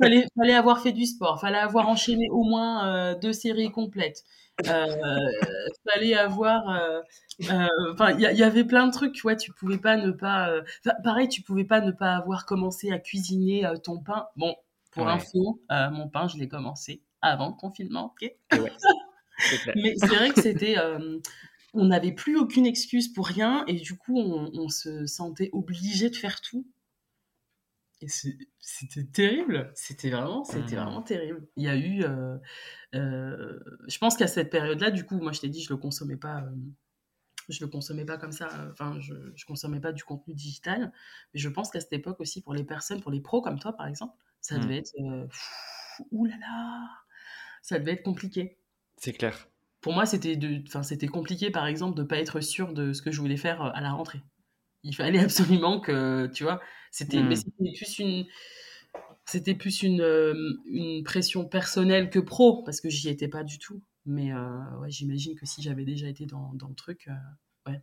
[0.00, 4.24] fallait, fallait avoir fait du sport, fallait avoir enchaîné au moins euh, deux séries complètes.
[4.68, 4.84] Euh,
[5.90, 6.68] fallait avoir.
[6.68, 7.00] euh,
[7.50, 9.18] euh, Enfin, il y, avait plein de trucs.
[9.24, 10.50] Ouais, tu pouvais pas ne pas.
[10.50, 10.62] euh,
[11.04, 14.26] pareil, tu pouvais pas ne pas avoir commencé à cuisiner euh, ton pain.
[14.36, 14.54] Bon,
[14.92, 15.12] pour Ouais.
[15.12, 18.14] info, euh, mon pain, je l'ai commencé avant le confinement.
[18.20, 18.30] ok?
[18.52, 18.72] Ouais,
[19.62, 19.76] clair.
[19.76, 20.78] Mais c'est vrai que c'était.
[20.78, 21.18] euh,
[21.72, 26.10] on n'avait plus aucune excuse pour rien et du coup, on, on se sentait obligé
[26.10, 26.66] de faire tout.
[28.02, 29.70] Et c'était terrible.
[29.74, 30.82] C'était vraiment, c'était Mhm.
[30.82, 31.46] vraiment terrible.
[31.56, 32.02] Il y a eu.
[32.02, 32.38] euh,
[32.94, 36.16] euh, je pense qu'à cette période-là, du coup, moi, je t'ai dit, je le consommais
[36.16, 36.44] pas.
[37.48, 38.48] je le consommais pas comme ça.
[38.70, 40.92] Enfin, je, je consommais pas du contenu digital.
[41.34, 43.72] Mais je pense qu'à cette époque aussi, pour les personnes, pour les pros comme toi,
[43.76, 44.62] par exemple, ça Mm.
[44.62, 44.92] devait être.
[45.00, 45.26] Euh,
[46.12, 46.88] là là,
[47.62, 48.58] ça devait être compliqué
[48.96, 49.48] C'est clair.
[49.80, 53.00] pour moi, c'était de, enfin, c'était compliqué, par exemple, de pas être sûr de ce
[53.02, 54.20] que je voulais faire euh, à la rentrée.
[54.84, 56.60] Il fallait absolument que, tu vois,
[56.92, 57.42] c'était, mais Mm.
[57.42, 58.26] c'était plus une,
[59.24, 60.34] c'était plus une, euh,
[60.66, 63.82] une pression personnelle que pro, parce que j'y étais pas du tout.
[64.06, 67.80] Mais euh, ouais, j'imagine que si j'avais déjà été dans, dans le truc, euh, ouais,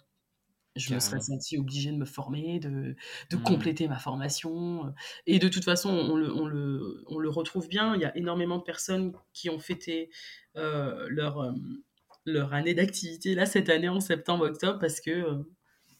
[0.77, 2.95] je me serais sentie obligée de me former, de,
[3.31, 3.41] de Mm.
[3.43, 4.93] compléter ma formation.
[5.25, 7.95] Et de toute façon, on le, on le, on le retrouve bien.
[7.95, 10.09] Il y a énormément de personnes qui ont fêté
[10.55, 11.51] euh, leur, euh,
[12.25, 15.43] leur année d'activité là cette année en septembre-octobre parce que euh,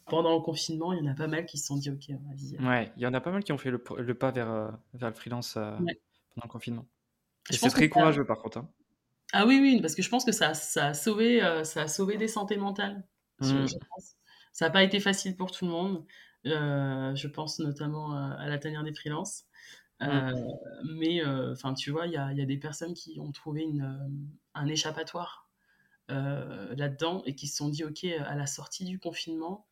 [0.10, 2.58] pendant le confinement, il y en a pas mal qui se sont dit ok, vas-y.
[2.66, 5.10] Ouais, il y en a pas mal qui ont fait le, le pas vers, vers
[5.10, 6.00] le freelance euh, Ouais.
[6.36, 6.86] pendant le confinement.
[7.52, 8.60] Et c'est très courageux par contre.
[8.60, 8.70] hein.
[9.34, 12.18] Ah oui, oui, parce que je pense que ça, ça, a, sauvé, ça a sauvé
[12.18, 13.06] des santé mentales.
[13.42, 13.68] je- Mm.
[13.68, 14.16] je pense.
[14.58, 16.04] Ça n'a pas été facile pour tout le monde.
[16.48, 19.46] Euh, je pense notamment à la tanière des freelances.
[20.02, 20.32] Euh,
[20.86, 23.32] mais euh, enfin, tu vois, il y a, il y a des personnes qui ont
[23.32, 25.50] trouvé une, un échappatoire
[26.10, 29.68] là-dedans et qui se sont dit, ok, à la sortie du confinement,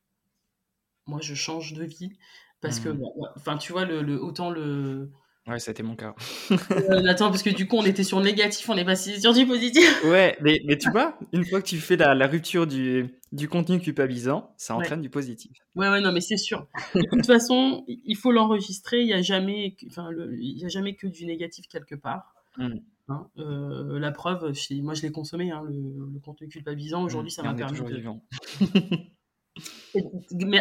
[1.08, 2.18] moi, je change de vie
[2.62, 2.98] parce que, Mhm.
[2.98, 5.12] bah, ouais, enfin, tu vois, le, le- autant le
[5.48, 6.16] Ouais, été mon cas.
[6.52, 9.32] euh, attends, parce que du coup, on était sur le négatif, on est passé sur
[9.32, 9.86] du positif.
[10.06, 13.48] Ouais, mais, mais tu vois, une fois que tu fais la, la rupture du, du
[13.48, 14.84] contenu culpabilisant, ça Ouais.
[14.84, 15.52] entraîne du positif.
[15.76, 16.68] Ouais, ouais, non, mais c'est sûr.
[16.96, 19.02] De toute façon, il faut l'enregistrer.
[19.02, 21.94] Il n'y a jamais, que- enfin, le- il y a jamais que du négatif quelque
[21.96, 22.34] part.
[22.58, 22.78] Mm.
[23.10, 23.28] hein.
[23.38, 25.74] Euh, la preuve, moi, je l'ai consommé, hein, le,
[26.12, 27.04] le contenu culpabilisant.
[27.04, 27.46] Aujourd'hui, ça Mm.
[27.46, 27.96] M'a permis de.
[27.96, 28.26] vivant.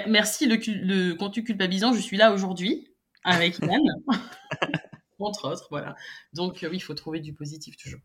[0.08, 1.94] Merci le contenu culpabilisant.
[1.94, 2.88] Je suis là aujourd'hui
[3.24, 3.80] avec Yann,
[5.18, 5.96] entre autres, voilà.
[6.32, 8.00] Donc euh, oui, il faut trouver du positif toujours.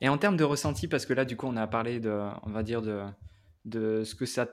[0.00, 2.10] Et en termes de ressenti, parce que là, du coup, on a parlé de,
[2.42, 3.02] on va dire, de,
[3.64, 4.46] de ce que ça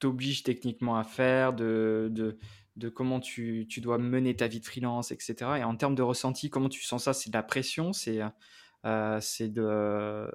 [0.00, 2.38] t'oblige techniquement à faire, de, de,
[2.76, 5.58] de comment tu, tu dois mener ta vie de freelance, etc.
[5.58, 7.12] Et en termes de ressenti, comment tu sens ça?
[7.14, 7.92] C'est de la pression?
[7.92, 8.20] C'est
[8.84, 10.28] euh, c'est de.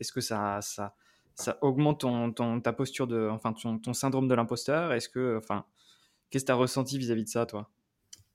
[0.00, 0.94] Est-ce que ça, ça,
[1.34, 3.28] ça augmente ton, ton- ta posture de.
[3.30, 4.92] Enfin, ton, ton syndrome de l'imposteur?
[4.92, 5.38] Est-ce que.
[5.38, 5.64] Enfin,
[6.34, 7.70] qu'est-ce que tu as ressenti vis-à-vis de ça, toi?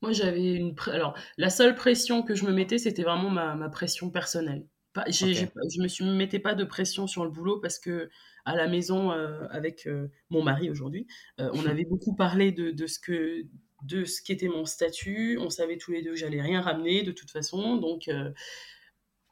[0.02, 0.74] Moi, j'avais une.
[0.88, 4.66] Alors, la seule pression que je me mettais, c'était vraiment ma, ma pression personnelle.
[4.94, 8.10] Pas, je me suis, me mettais pas de pression sur le boulot parce que
[8.46, 11.08] à la maison, euh, avec euh, mon mari aujourd'hui,
[11.42, 13.44] euh, on avait beaucoup parlé de, de ce que
[13.84, 15.38] de ce qu'était mon statut.
[15.42, 17.76] On savait tous les deux que j'allais rien ramener de toute façon.
[17.76, 18.10] Donc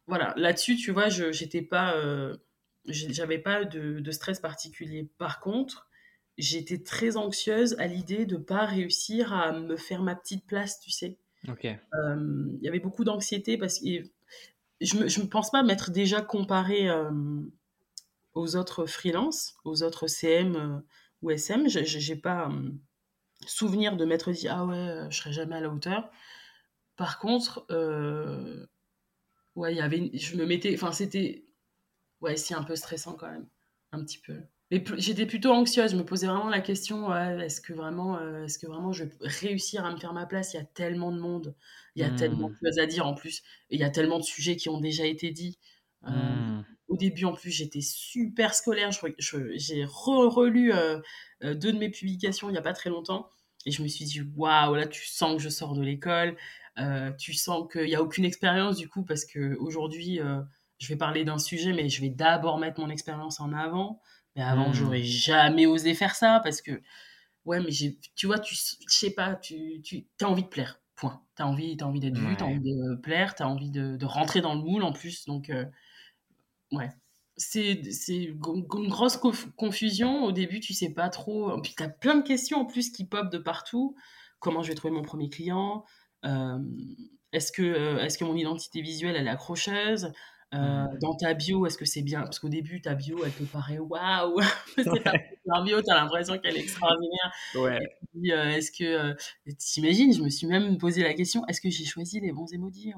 [0.07, 1.95] voilà, là-dessus, tu vois, je j'étais pas,
[2.85, 5.09] j'avais pas de, de stress particulier.
[5.17, 5.87] Par contre,
[6.37, 10.91] j'étais très anxieuse à l'idée de pas réussir à me faire ma petite place, tu
[10.91, 11.17] sais.
[11.47, 11.65] Ok.
[11.65, 13.85] Euh, Il y avait beaucoup d'anxiété parce que
[14.81, 17.11] je je me pense pas m'être déjà comparée euh,
[18.33, 20.79] aux autres freelances, aux autres CM euh,
[21.21, 21.67] ou SM.
[21.67, 22.51] J'ai j'ai pas
[23.45, 26.09] souvenir de m'être dit ah ouais, je serai jamais à la hauteur.
[26.95, 27.65] Par contre,
[29.55, 31.45] ouais, il y avait, une- je me mettais, enfin c'était,
[32.21, 33.47] ouais, c'est un peu stressant quand même,
[33.91, 34.41] un petit peu.
[34.71, 35.91] Mais j'étais plutôt anxieuse.
[35.91, 39.05] Je me posais vraiment la question, ouais, est-ce que vraiment, euh, est-ce que vraiment je
[39.05, 40.53] vais réussir à me faire ma place?
[40.53, 41.55] Il y a tellement de monde,
[41.95, 44.17] il y a tellement de choses à dire en plus, et il y a tellement
[44.19, 45.57] de sujets qui ont déjà été dits.
[46.05, 46.61] Euh, Hmm.
[46.89, 48.91] au début, en plus, j'étais super scolaire.
[48.91, 50.99] J'ai re- relu euh,
[51.43, 53.29] deux de mes publications il n'y a pas très longtemps.
[53.65, 56.37] Et je me suis dit, waouh, là, tu sens que je sors de l'école.
[57.17, 60.41] Tu sens qu'il n'y a aucune expérience, du coup, parce qu'aujourd'hui, euh,
[60.79, 64.01] je vais parler d'un sujet, mais je vais d'abord mettre mon expérience en avant.
[64.37, 64.73] Mais avant, Hmm.
[64.73, 66.81] j'aurais jamais osé faire ça, parce que,
[67.45, 70.81] ouais, mais j'ai, tu vois, tu, sais pas, tu, tu as envie de plaire.
[70.95, 71.21] Point.
[71.37, 73.71] Tu as envie, t'as envie d'être vu, tu as envie de plaire, tu as envie
[73.71, 75.25] de, de rentrer dans le moule en plus.
[75.25, 75.65] Donc, euh,
[76.71, 76.89] ouais.
[77.35, 79.17] c'est c'est une grosse
[79.57, 80.23] confusion.
[80.25, 81.59] Au début, tu sais pas trop.
[81.61, 83.95] Puis tu as plein de questions en plus qui pop de partout.
[84.39, 85.85] Comment je vais trouver mon premier client?
[86.25, 86.59] Euh,
[87.33, 90.11] Est-ce que, euh, est que mon identité visuelle, elle est accrocheuse?
[90.53, 90.85] Euh.
[91.01, 92.21] Dans ta bio, est-ce que c'est bien?
[92.21, 94.39] Parce qu'au début, ta bio, elle te paraît waouh
[94.77, 97.33] C'est ta bio, tu as l'impression qu'elle est extraordinaire.
[97.55, 97.79] Ouais.
[98.23, 99.15] est-ce que.
[99.57, 102.93] T'imagines, je me suis même posé la question est-ce que j'ai choisi les bons emojis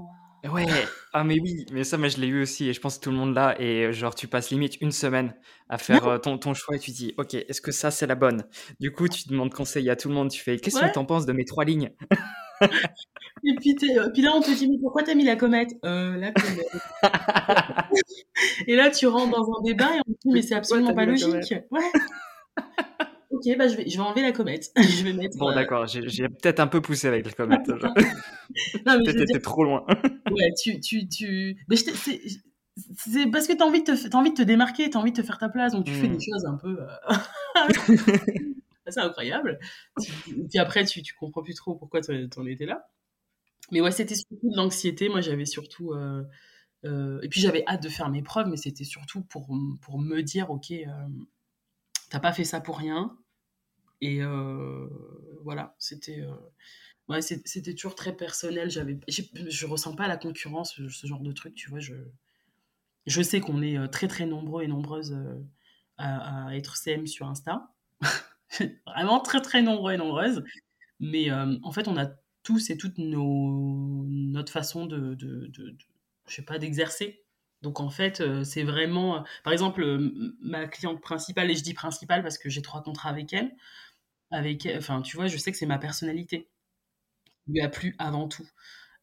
[0.45, 0.65] Ouais,
[1.11, 3.11] ah mais oui, mais ça, moi je l'ai eu aussi et je pense que tout
[3.11, 3.59] le monde l'a.
[3.59, 5.35] Et genre, tu passes limite une semaine
[5.67, 8.45] à faire ton, ton choix et tu dis, ok, est-ce que ça c'est la bonne?
[8.79, 11.05] Du coup, tu demandes conseil à tout le monde, tu fais, qu'est-ce que tu en
[11.05, 11.91] penses de mes trois lignes?
[13.43, 15.71] Et puis, puis, là, on te dit, mais pourquoi t'as mis la comète?
[15.85, 16.67] Euh, La comète.
[18.67, 21.05] et là, tu rentres dans un débat et on te dit, mais c'est absolument pas
[21.05, 21.53] logique.
[21.71, 21.81] Ouais.
[23.31, 24.71] Ok, bah je vais, je vais enlever la comète.
[24.75, 27.65] je vais mettre, bon, d'accord, j'ai peut-être un peu poussé avec la comète.
[28.83, 29.85] peut-être été trop loin.
[30.31, 30.79] ouais, tu.
[30.79, 31.55] tu, tu...
[31.69, 31.93] Mais c'est
[33.31, 35.11] parce que tu as, envie, de te, as envie de te démarquer, tu as envie
[35.11, 36.21] de te faire ta place, donc tu fais des hmm.
[36.21, 36.77] choses un peu.
[36.79, 37.95] Euh...
[38.87, 39.59] c'est incroyable.
[40.01, 42.89] Et puis après, tu, tu comprends plus trop pourquoi tu en étais là.
[43.71, 45.09] Mais ouais, c'était surtout de l'anxiété.
[45.09, 45.93] Moi, j'avais surtout.
[45.93, 46.23] Euh,
[46.85, 49.47] euh, et puis j'avais hâte de faire mes preuves, mais c'était surtout pour,
[49.81, 50.85] pour me dire, ok, euh,
[52.09, 53.17] t'as pas fait ça pour rien.
[54.01, 54.21] Et
[55.43, 56.23] voilà, c'était
[57.09, 58.69] ouais, c'était toujours très personnel.
[58.69, 61.79] J'avais, je ressens pas la concurrence, ce genre de truc, tu vois.
[61.79, 61.95] Je,
[63.07, 65.17] je sais qu'on est très très nombreux et nombreuses
[65.97, 67.73] à, être CM sur Insta.
[68.85, 70.45] Vraiment très très nombreux et nombreuses.
[71.01, 72.09] Mais en fait, on a
[72.49, 75.15] tous et toutes nos, notre façon de,
[76.27, 77.23] je sais pas, d'exercer
[77.61, 81.63] donc en fait, euh, c'est vraiment, euh, par exemple, euh, ma cliente principale, et je
[81.63, 83.51] dis principale parce que j'ai trois contrats avec elle,
[84.31, 86.49] avec, enfin, tu vois, je sais que c'est ma personnalité
[87.47, 88.47] lui a plu avant tout.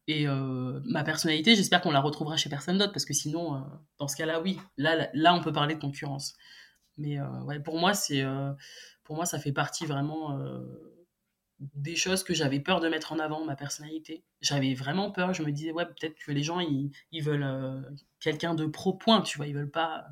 [0.08, 0.26] Et
[0.84, 3.64] ma personnalité, j'espère qu'on la retrouvera chez personne d'autre, parce que sinon,
[3.98, 6.34] dans ce cas-là, oui, là, là, on peut parler de concurrence.
[6.96, 7.18] Mais
[7.64, 8.24] pour moi, c'est,
[9.02, 10.38] pour moi, ça fait partie vraiment
[11.58, 14.24] des choses que j'avais peur de mettre en avant, ma personnalité.
[14.40, 15.32] J'avais vraiment peur.
[15.32, 16.92] Je me disais, ouais, peut-être que les gens, ils,
[17.22, 17.80] veulent euh,
[18.20, 19.46] quelqu'un de pro-point, tu vois.
[19.46, 20.06] Ils veulent pas.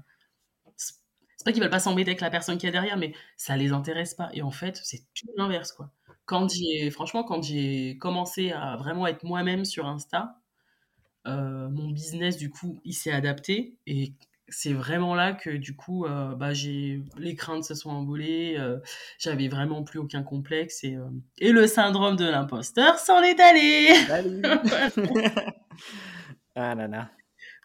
[0.77, 3.73] C'est pas qu'ils veulent pas s'embêter avec la personne qui est derrière, mais ça les
[3.73, 4.31] intéresse pas.
[4.33, 5.91] Et en fait, c'est tout l'inverse, quoi.
[6.25, 10.41] Quand j'ai, franchement, quand j'ai commencé à vraiment être moi-même sur Insta,
[11.27, 13.77] euh, mon business, du coup, il s'est adapté.
[13.87, 14.15] Et
[14.49, 18.79] c'est vraiment là que du coup, euh, bah, j'ai les craintes se sont envolées, euh,
[19.19, 23.89] j'avais vraiment plus aucun complexe et, euh, et le syndrome de l'imposteur s'en est allé.
[26.55, 27.11] ah là là.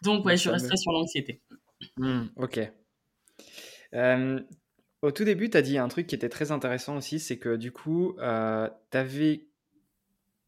[0.02, 1.42] Donc ouais, je resterai sur l'anxiété.
[1.96, 2.60] Hmm, ok.
[5.02, 7.56] au tout début, tu as dit un truc qui était très intéressant aussi, c'est que
[7.56, 9.46] du coup, tu avais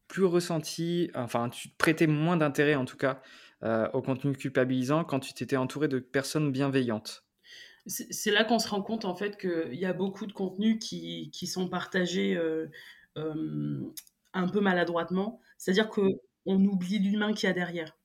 [0.07, 3.21] plus ressenti, enfin, tu prêtais moins d'intérêt en tout cas
[3.63, 7.23] euh, au contenu culpabilisant quand tu t'étais entouré de personnes bienveillantes
[7.85, 11.47] C'est là qu'on se rend compte en fait qu'il y a beaucoup de contenus qui,
[11.47, 12.69] sont partagés euh,
[13.17, 13.81] euh,
[14.33, 15.39] un peu maladroitement.
[15.57, 17.97] C'est-à-dire qu'on oublie l'humain qu'il y a derrière.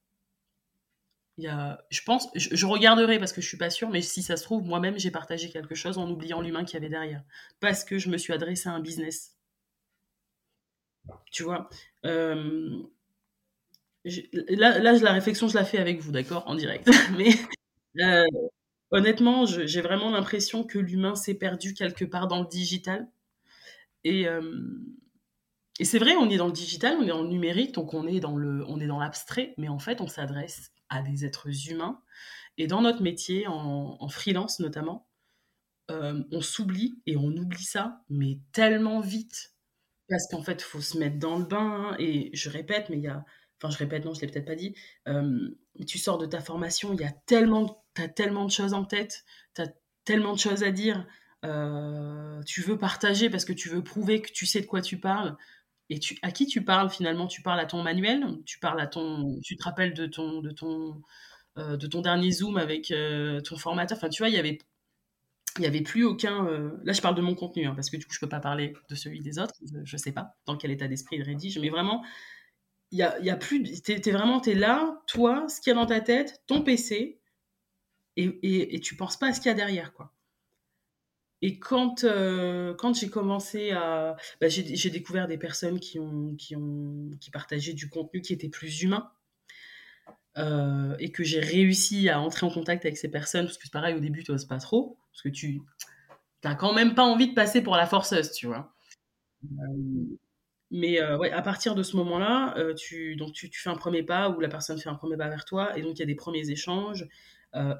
[1.39, 4.23] Il y a, je pense, je, regarderai parce que je suis pas sûre, mais si
[4.23, 7.25] ça se trouve, moi-même j'ai partagé quelque chose en oubliant l'humain qu'il y avait derrière,
[7.59, 9.37] parce que je me suis adressé à un business.
[11.31, 11.69] Tu vois,
[14.05, 16.89] là, là, la réflexion, je la fais avec vous, d'accord, en direct.
[17.17, 17.31] Mais
[18.01, 18.25] euh,
[18.91, 23.09] honnêtement, j'ai vraiment l'impression que l'humain s'est perdu quelque part dans le digital.
[24.05, 24.59] Et, euh,
[25.79, 28.07] et c'est vrai, on est dans le digital, on est dans le numérique, donc on
[28.07, 32.01] est dans on est dans l'abstrait, mais en fait, on s'adresse à des êtres humains.
[32.57, 35.07] Et dans notre métier, en, freelance notamment,
[35.91, 39.55] euh, on s'oublie et on oublie ça, mais tellement vite.
[40.09, 41.95] Parce qu'en fait, il faut se mettre dans le bain.
[41.99, 43.25] Et je répète, mais il y a,
[43.61, 44.75] enfin je répète, non, je l'ai peut-être pas dit,
[45.87, 49.25] tu sors de ta formation, il y a tellement, as tellement de choses en tête,
[49.55, 49.69] tu as
[50.05, 51.07] tellement de choses à dire,
[52.47, 55.37] tu veux partager parce que tu veux prouver que tu sais de quoi tu parles.
[55.91, 57.27] Et tu, à qui tu parles finalement?
[57.27, 58.27] Tu parles à ton manuel?
[58.45, 61.01] Tu parles à ton, tu te rappelles de ton, de ton,
[61.57, 62.93] de ton dernier zoom avec
[63.45, 63.97] ton formateur?
[63.97, 64.59] Enfin, tu vois, il y avait,
[65.57, 66.45] il y avait plus aucun.
[66.85, 68.75] là, je parle de mon contenu hein, parce que du coup, je peux pas parler
[68.91, 69.55] de celui des autres.
[69.85, 72.05] Je, ne sais pas dans quel état d'esprit il rédige, mais vraiment,
[72.91, 73.83] il y a, plus.
[73.83, 77.21] Tu es, vraiment es là, toi, ce qu'il y a dans ta tête, ton PC,
[78.17, 80.13] et, et, et tu penses pas à ce qu'il y a derrière, quoi.
[81.41, 84.17] Et quand, euh, quand j'ai commencé à.
[84.41, 88.49] Bah, j'ai découvert des personnes qui, ont, qui, ont, qui partageaient du contenu qui était
[88.49, 89.11] plus humain.
[90.37, 93.73] Euh, et que j'ai réussi à entrer en contact avec ces personnes, parce que c'est
[93.73, 95.63] pareil, au début, tu n'oses pas trop, parce que tu
[96.45, 98.73] n'as quand même pas envie de passer pour la forceuse, tu vois.
[99.45, 100.19] Euh,
[100.71, 104.03] mais euh, ouais, à partir de ce moment-là, euh, tu, donc tu, fais un premier
[104.03, 106.07] pas ou la personne fait un premier pas vers toi, et donc il y a
[106.07, 107.07] des premiers échanges.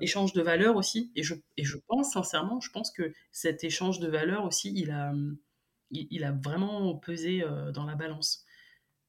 [0.01, 1.13] échange de valeurs aussi.
[1.15, 4.91] Et je, et je pense sincèrement, je pense que cet échange de valeurs aussi, il
[4.91, 5.13] a,
[5.91, 8.45] il, a vraiment pesé dans la balance.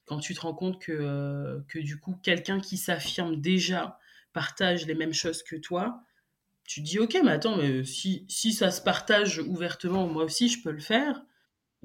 [0.06, 4.00] Quand tu te rends compte que, que du coup, quelqu'un qui s'affirme déjà
[4.34, 6.04] partage les mêmes choses que toi,
[6.70, 10.50] tu te dis, ok, mais attends, mais si, si ça se partage ouvertement, moi aussi,
[10.50, 11.20] je peux le faire.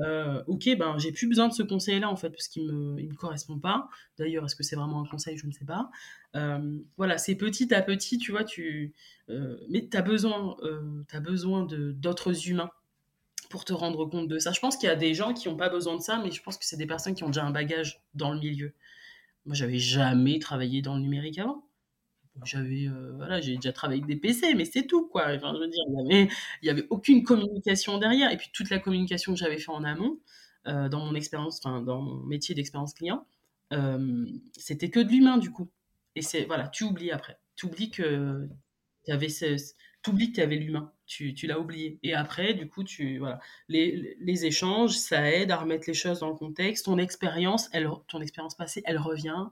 [0.00, 3.08] Euh, ok, ben j'ai plus besoin de ce conseil-là en fait parce qu'il me, il
[3.08, 3.88] me correspond pas.
[4.18, 5.36] D'ailleurs, est-ce que c'est vraiment un conseil?
[5.38, 5.90] Je ne sais pas.
[6.34, 8.92] Euh, voilà, c'est petit à petit, tu vois, tu,
[9.30, 10.56] euh, mais tu as besoin,
[11.12, 12.70] as besoin de d'autres humains
[13.50, 14.50] pour te rendre compte de ça.
[14.52, 16.42] Je pense qu'il y a des gens qui n'ont pas besoin de ça, mais je
[16.42, 18.72] pense que c'est des personnes qui ont déjà un bagage dans le milieu.
[19.46, 21.63] Moi, j'avais jamais travaillé dans le numérique avant
[22.44, 25.26] j'avais voilà j'ai déjà travaillé avec des PC mais c'est tout quoi.
[25.34, 26.28] Enfin, je veux dire il y avait
[26.62, 28.32] il y avait aucune communication derrière.
[28.32, 30.18] Et puis toute la communication que j'avais fait en amont
[30.66, 33.26] dans mon expérience enfin dans mon métier d'expérience client
[34.56, 35.70] c'était que de l'humain du coup.
[36.16, 37.38] Et c'est voilà tu oublies après.
[37.56, 38.48] Tu oublies que
[39.04, 40.92] tu avais tu oublies que tu avais l'humain.
[41.06, 41.98] Tu, tu l'as oublié.
[42.02, 46.20] Et après du coup tu voilà les, les échanges ça aide à remettre les choses
[46.20, 46.86] dans le contexte.
[46.86, 49.46] Ton expérience elle ton expérience passée elle revient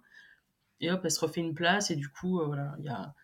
[0.83, 3.15] et hop, elle se refait une place, et du coup, euh, voilà, il y a,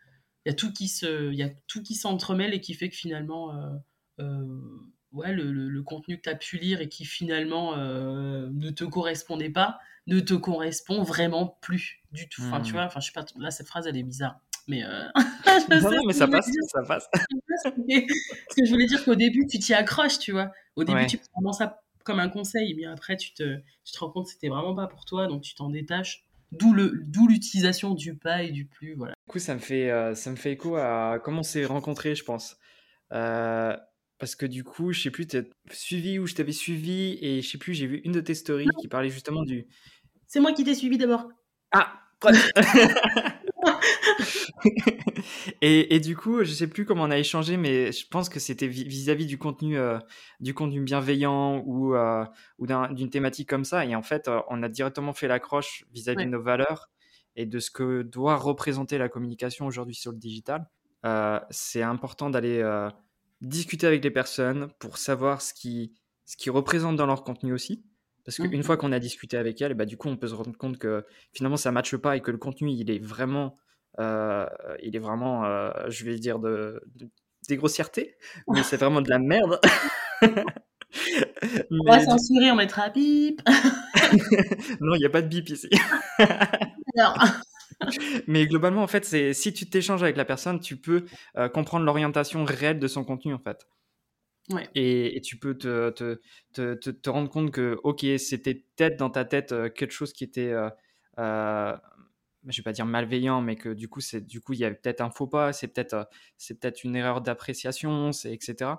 [0.47, 3.55] y a tout qui se, y a tout qui s'entremêle et qui fait que finalement,
[3.55, 3.77] euh,
[4.21, 8.85] euh, ouais, le, le, contenu que tu as pu lire et qui finalement ne te
[8.85, 12.43] correspondait pas, ne te correspond vraiment plus du tout.
[12.43, 12.77] Enfin, tu hmm.
[12.77, 14.41] vois, enfin, je sais pas, là, cette phrase, elle est bizarre.
[14.69, 14.83] Mais,
[15.71, 17.09] non, mais ça passe, ça passe.
[17.13, 20.53] Parce que je voulais dire qu'au début, tu t'y accroches, tu vois.
[20.77, 24.11] Au début, tu prends ça comme un conseil, mais après, tu te, tu te rends
[24.11, 26.28] compte que c'était vraiment pas pour toi, donc tu t'en détaches.
[26.53, 29.13] D'où le, d'où l'utilisation du pas et du plus, voilà.
[29.27, 32.15] Du coup, ça me fait, euh, ça me fait écho à comment on s'est rencontrés,
[32.15, 32.57] je pense.
[33.13, 33.77] Euh,
[34.19, 37.43] parce que du coup, je sais plus, tu as suivi ou je t'avais suivi et
[37.43, 39.67] je sais plus, j'ai vu une de tes stories qui parlait justement du.
[40.27, 41.29] C'est moi qui t'ai suivi d'abord.
[41.71, 42.01] Ah,
[45.63, 48.41] et, et, du coup, je sais plus comment on a échangé, mais je pense que
[48.41, 49.99] c'était vis-à-vis du contenu, euh,
[50.41, 52.25] du contenu bienveillant ou, euh,
[52.59, 53.85] ou d'une thématique comme ça.
[53.85, 56.91] Et en fait, euh, on a directement fait l'accroche vis-à-vis de nos valeurs
[57.37, 60.69] et de ce que doit représenter la communication aujourd'hui sur le digital.
[61.51, 62.63] c'est important d'aller
[63.41, 65.93] discuter avec les personnes pour savoir ce qui,
[66.25, 67.85] ce qui représente dans leur contenu aussi.
[68.29, 68.63] Parce qu'une mmh.
[68.63, 71.03] fois qu'on a discuté avec elle, bah, du coup, on peut se rendre compte que
[71.33, 73.57] finalement, ça ne matche pas et que le contenu, il est vraiment,
[73.99, 76.83] il est vraiment euh, je vais dire, de,
[77.49, 78.17] des grossièretés,
[78.49, 79.61] mais c'est vraiment de la merde.
[80.23, 83.41] on va censurer, on mettra bip.
[84.81, 85.69] non, il n'y a pas de bip ici.
[88.27, 91.05] mais globalement, en fait, c'est si tu t'échanges avec la personne, tu peux
[91.37, 93.67] euh, comprendre l'orientation réelle de son contenu, en fait.
[94.75, 96.19] Et, tu peux te, te,
[96.55, 100.25] te, te, rendre compte que, ok, c'était peut-être dans ta tête euh, quelque chose qui
[100.25, 100.71] était, euh,
[101.19, 101.77] euh,
[102.53, 104.75] je vais pas dire malveillant, mais que du coup, c'est, du coup, il y avait
[104.75, 106.05] peut-être un faux pas, c'est peut-être, euh,
[106.37, 108.73] c'est peut-être une erreur d'appréciation, c'est, etc.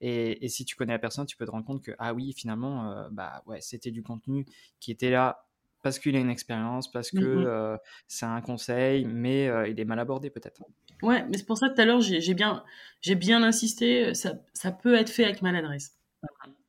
[0.00, 2.32] Et, et, si tu connais la personne, tu peux te rendre compte que, ah oui,
[2.36, 4.44] finalement, bah ouais, c'était du contenu
[4.80, 5.46] qui était là
[5.82, 9.98] parce qu'il a une expérience, parce que mmh c'est un conseil, mais il est mal
[10.00, 10.62] abordé peut-être.
[11.02, 12.64] Ouais, mais c'est pour ça que tout à l'heure, j'ai bien,
[13.16, 15.96] bien insisté, ça, ça, peut être fait avec maladresse.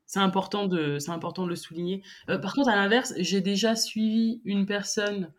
[0.05, 2.03] C'est important, de, important de le souligner.
[2.27, 5.31] par contre, à l'inverse, j'ai déjà suivi une personne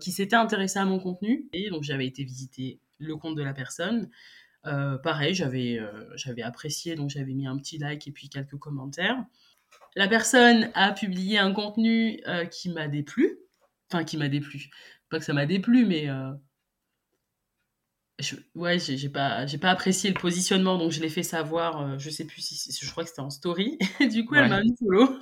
[0.00, 3.54] qui s'était intéressée à mon contenu, et donc j'avais été visiter le compte de la
[3.54, 4.10] personne.
[4.64, 5.80] pareil, j'avais
[6.16, 9.24] j'avais apprécié, donc j'avais mis un petit like et puis quelques commentaires
[9.96, 13.38] la personne a publié un contenu euh, qui m'a déplu.
[13.90, 14.70] Enfin, qui m'a déplu.
[15.08, 16.08] Pas que ça m'a déplu, mais.
[16.08, 16.32] Euh,
[18.20, 21.80] je, ouais, j'ai pas, pas apprécié le positionnement, donc je l'ai fait savoir.
[21.80, 22.72] Euh, je sais plus si.
[22.72, 23.78] Je crois que c'était en story.
[24.10, 25.18] du coup, elle m'a mis solo.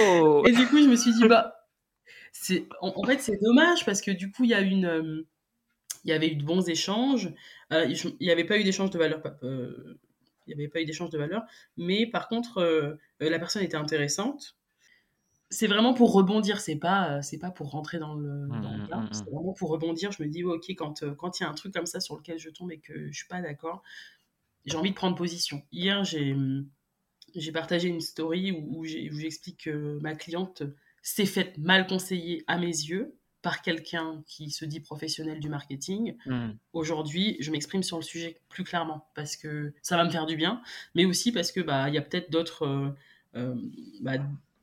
[0.00, 0.42] oh.
[0.46, 1.63] Et du coup, je me suis dit, bah.
[2.80, 5.24] En, en fait, c'est dommage parce que du coup, il y a une.
[6.04, 7.32] il y avait eu de bons échanges.
[7.70, 9.22] il n'y avait pas eu d'échange de valeur
[10.46, 11.44] il n'y avait pas eu d'échange de valeur.
[11.76, 14.56] Mais par contre, euh, euh, la personne était intéressante.
[15.50, 19.00] C'est vraiment pour rebondir, c'est pas, euh, c'est pas pour rentrer dans le, mmh, dans
[19.00, 20.10] mmh, mmh, C'est vraiment pour rebondir.
[20.10, 22.38] Je me dis, ok, quand quand il y a un truc comme ça sur lequel
[22.38, 23.82] je tombe et que je suis pas d'accord,
[24.64, 25.62] j'ai envie de prendre position.
[25.70, 26.34] Hier, j'ai,
[27.34, 30.62] j'ai partagé une story où, où j'explique que ma cliente
[31.04, 36.16] s'est faite mal conseiller à mes yeux par quelqu'un qui se dit professionnel du marketing.
[36.24, 36.52] Hmm.
[36.72, 40.34] Aujourd'hui, je m'exprime sur le sujet plus clairement parce que ça va me faire du
[40.34, 40.62] bien,
[40.94, 42.88] mais aussi parce que bah il y a peut-être d'autres euh,
[43.36, 43.54] euh,
[44.00, 44.14] bah,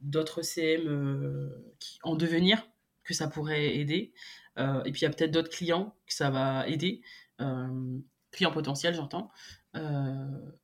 [0.02, 1.50] d'autres CM euh,
[1.80, 2.68] qui, en devenir
[3.04, 4.12] que ça pourrait aider.
[4.58, 7.02] et puis il y a peut-être d'autres clients que ça va aider,
[8.32, 9.32] clients potentiels j'entends.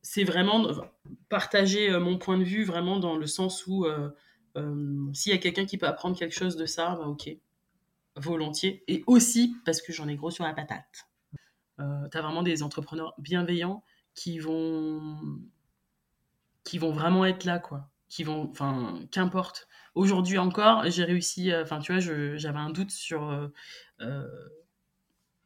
[0.01, 0.67] c'est vraiment
[1.29, 3.85] partager mon point de vue vraiment dans le sens où
[5.13, 7.29] s'il y a quelqu'un qui peut apprendre quelque chose de ça, bah ok,
[8.15, 11.07] volontiers, et aussi parce que j'en ai gros sur la patate.
[11.79, 13.83] Euh, tu vraiment des entrepreneurs bienveillants
[14.15, 15.19] qui vont,
[16.63, 17.89] qui vont vraiment être là, quoi.
[18.09, 19.67] Qui vont, enfin, qu'importe.
[19.93, 23.51] Aujourd'hui encore, j'ai réussi, enfin, tu vois, j'avais un doute sur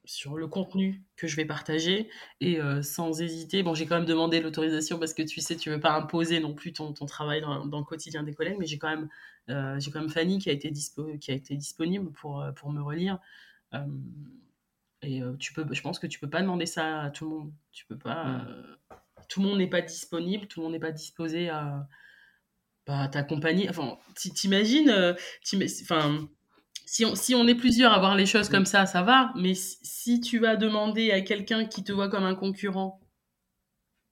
[0.05, 3.63] sur le contenu que je vais partager et euh, sans hésiter.
[3.63, 6.53] Bon, j'ai quand même demandé l'autorisation parce que tu sais, tu veux pas imposer non
[6.53, 9.09] plus ton, ton travail dans, dans, le quotidien des collègues, mais j'ai quand même,
[9.49, 12.51] euh, j'ai quand même Fanny qui a été, dispo, qui a été disponible pour, euh,
[12.51, 13.19] pour me relire.
[15.03, 17.53] et tu peux, je pense que tu peux pas demander ça à tout le monde.
[17.71, 18.23] Tu peux pas.
[18.25, 18.77] Mm.
[19.29, 21.87] tout le monde n'est pas disponible, tout le monde n'est pas disposé à,
[22.87, 23.69] bah, t'accompagner.
[23.69, 25.15] Enfin, t'imagines,
[25.83, 26.27] enfin
[26.91, 29.31] si on, si on est plusieurs à voir les choses comme ça, ça va.
[29.37, 32.99] Mais si, tu vas demander à quelqu'un qui te voit comme un concurrent,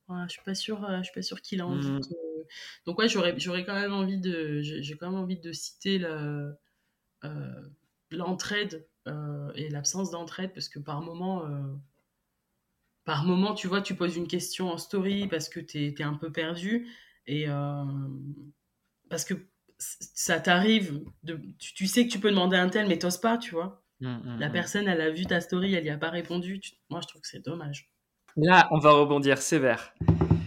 [0.07, 1.89] je suis pas euh, je suis pas sûr qu'il a envie.
[1.89, 2.01] Mmh.
[2.85, 6.53] Donc ouais, j'aurais, j'aurais quand même envie de, j'ai quand même envie de citer euh,
[8.11, 11.43] l'entraide euh, et l'absence d'entraide parce que par moment,
[13.03, 16.13] par moment, tu vois, tu poses une question en story parce que tu es, un
[16.13, 16.87] peu perdu
[17.27, 17.45] et
[19.09, 19.33] parce que
[19.79, 23.51] ça t'arrive, de, tu, sais que tu peux demander un tel, mais t'oses pas, tu
[23.51, 23.81] vois.
[24.01, 24.51] Mmh, mmh, la mmh.
[24.51, 26.61] personne, elle a vu ta story, elle y a pas répondu.
[26.89, 27.89] Moi, je trouve que c'est dommage.
[28.35, 29.93] Là, on va rebondir sévère.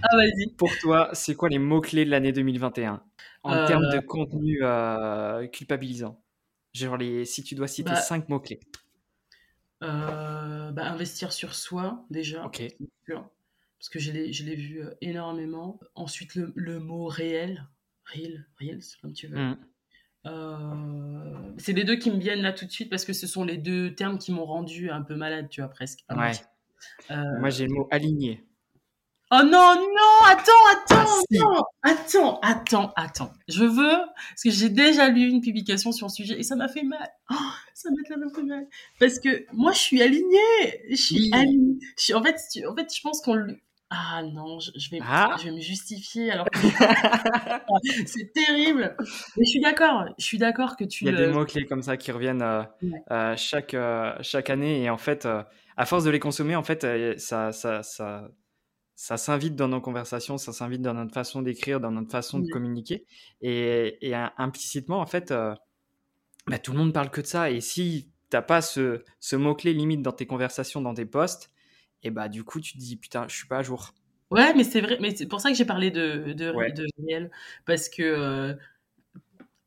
[0.02, 0.52] Ah, vas-y.
[0.56, 3.02] Pour toi, c'est quoi les mots-clés de l'année 2021
[3.44, 6.22] en euh, termes de contenu euh, culpabilisant
[6.72, 8.60] Genre, les, si tu dois citer bah, cinq mots-clés.
[9.82, 12.44] Euh, bah, investir sur soi, déjà.
[12.46, 12.62] Ok.
[13.06, 15.80] Parce que je l'ai vu énormément.
[15.94, 17.66] Ensuite, le, le mot réel.
[18.06, 19.38] Real, Reels, comme tu veux.
[19.38, 19.56] Mm.
[20.26, 23.44] Euh, c'est les deux qui me viennent là tout de suite parce que ce sont
[23.44, 26.00] les deux termes qui m'ont rendu un peu malade, tu vois, presque.
[26.10, 26.32] Ouais.
[27.10, 28.44] Euh, Moi, j'ai le mot aligné.
[29.34, 33.32] Oh non, non, attends, attends, ah, attends, attends, attends, attends.
[33.48, 33.98] Je veux,
[34.28, 37.08] parce que j'ai déjà lu une publication sur le sujet et ça m'a fait mal.
[37.30, 37.34] Oh,
[37.72, 38.66] ça m'a fait mal.
[39.00, 40.84] Parce que moi, je suis alignée.
[40.90, 41.78] Je suis alignée.
[42.14, 42.36] en, fait,
[42.68, 43.42] en fait, je pense qu'on
[43.94, 45.36] ah non, je, vais, ah.
[45.38, 46.46] je vais me justifier alors
[48.06, 48.96] c'est terrible.
[49.36, 51.04] Mais je suis d'accord, je suis d'accord que tu.
[51.04, 52.62] Il y a des mots clés comme ça qui reviennent euh,
[53.10, 55.28] euh, chaque euh, chaque année et en fait,
[55.76, 56.86] à force de les consommer, en fait,
[57.18, 58.28] ça ça ça
[58.94, 62.48] ça s'invite dans nos conversations, ça s'invite dans notre façon d'écrire, dans notre façon de
[62.48, 63.04] communiquer
[63.42, 65.34] et, et implicitement en fait,
[66.46, 69.54] bah, tout le monde parle que de ça et si t'as pas ce, ce mot
[69.54, 71.50] clé limite dans tes conversations, dans tes posts
[72.02, 73.94] et bah du coup tu te dis putain je suis pas à jour.
[74.30, 77.30] Ouais mais c'est vrai mais c'est pour ça que j'ai parlé de de, réel
[77.66, 78.54] parce que euh,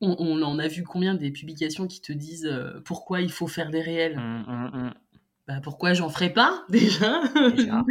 [0.01, 3.71] on, en a vu combien des publications qui te disent euh, pourquoi il faut faire
[3.71, 4.17] des réels?
[4.17, 4.93] Mmh, mmh, mmh.
[5.47, 7.81] Bah, pourquoi j'en ferais pas déjà, euh,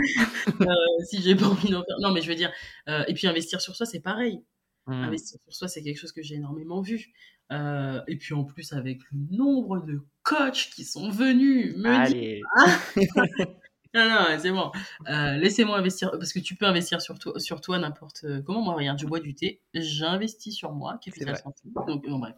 [1.09, 1.97] si j'ai pas envie d'en faire.
[2.01, 2.53] Non mais je veux dire
[2.89, 4.43] et puis investir sur soi c'est pareil.
[4.87, 7.13] Investir sur soi c'est quelque chose que j'ai énormément vu.
[7.51, 12.41] Et puis en plus avec le nombre de coachs qui sont venus me Allez.
[12.41, 13.47] dire
[13.95, 14.73] non, non, c'est bon.
[15.09, 18.61] Euh, laissez-moi investir, parce que tu peux investir sur toi, sur toi n'importe euh, comment.
[18.61, 21.41] Moi, regarde, je bois du thé, j'investis sur moi, capital.
[21.87, 22.35] Donc, bref,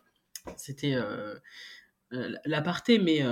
[0.56, 1.34] c'était euh,
[2.44, 3.22] l'aparté, mais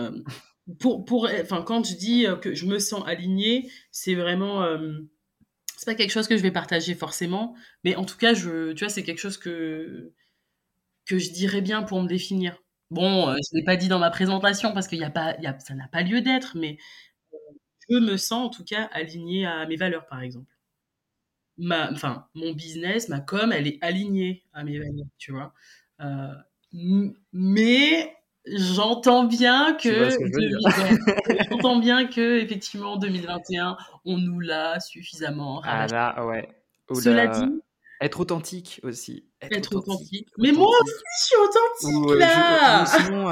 [0.79, 4.67] pour, pour, enfin, quand je dis que je me sens alignée, c'est vraiment,
[5.77, 7.55] c'est pas quelque chose que je vais partager forcément,
[7.85, 10.13] mais en tout cas, je, tu vois, c'est quelque chose que
[11.07, 12.57] que je dirais bien pour me définir.
[12.91, 15.59] Bon, je l'ai pas dit dans ma présentation parce qu'il y a pas, y a,
[15.61, 16.79] ça n'a pas lieu d'être, mais
[17.89, 20.51] je me sens en tout cas alignée à mes valeurs, par exemple.
[21.57, 25.53] Ma, enfin, mon business, ma com, elle est alignée à mes valeurs, tu vois.
[26.01, 26.35] Euh,
[27.33, 28.13] mais
[28.47, 30.11] j'entends bien que,
[31.51, 35.63] j'entends bien que effectivement 2021, on nous l'a suffisamment.
[35.65, 36.49] Ah là, ouais.
[36.93, 37.63] Cela dit,
[38.01, 39.25] être authentique aussi.
[39.41, 40.29] Être, authentique.
[40.39, 42.85] Mais moi aussi, je suis authentique là.
[42.87, 43.29] sinon,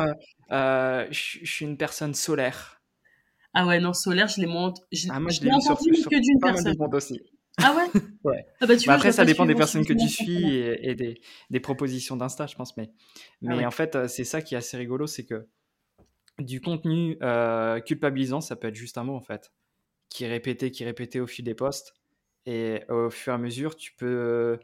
[0.53, 2.82] euh, je suis une personne solaire.
[3.55, 4.81] Ah ouais, non, solaire, je les monte.
[4.93, 6.77] Je, ah, moi, je, l'ai entendu que d'une personne.
[6.95, 7.21] aussi.
[7.59, 8.47] Ah ouais Ouais.
[8.61, 12.17] Ah bah, bah après, ça dépend des personnes que tu suis et, des, des, propositions
[12.17, 12.77] d'Insta, je pense.
[12.77, 12.91] Mais,
[13.47, 15.47] ah mais en fait, euh, c'est ça qui est assez rigolo, c'est que
[16.39, 19.53] du contenu euh, culpabilisant, ça peut être juste un mot, en fait,
[20.09, 21.95] qui est répété, qui est répété au fil des posts.
[22.47, 24.59] Et au fur et à mesure, tu peux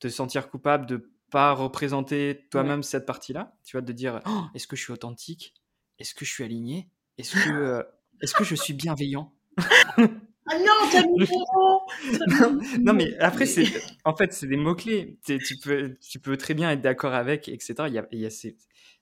[0.00, 3.56] te sentir coupable de pas représenter toi-même cette partie-là.
[3.64, 5.54] Tu vois, de dire oh, est-ce que je suis authentique?
[5.98, 6.90] Est-ce que je suis aligné?
[7.18, 7.82] Est-ce que euh,
[8.22, 9.32] est-ce que je suis bienveillant?
[10.50, 11.18] Ah non, t'as mis
[12.40, 13.64] non, non, mais après, c'est,
[14.04, 15.18] en fait, c'est des mots-clés.
[15.24, 17.74] Tu peux, tu peux très bien être d'accord avec, etc.
[17.86, 18.56] Il y a, il y a ces,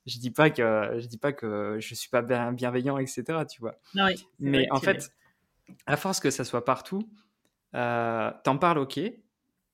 [0.06, 3.24] je dis pas que, je dis pas que je suis pas bienveillant, etc.
[3.50, 3.80] Tu vois.
[4.38, 5.12] mais en fait,
[5.86, 7.08] à force que ça soit partout,
[7.74, 9.00] euh, t'en parles, ok,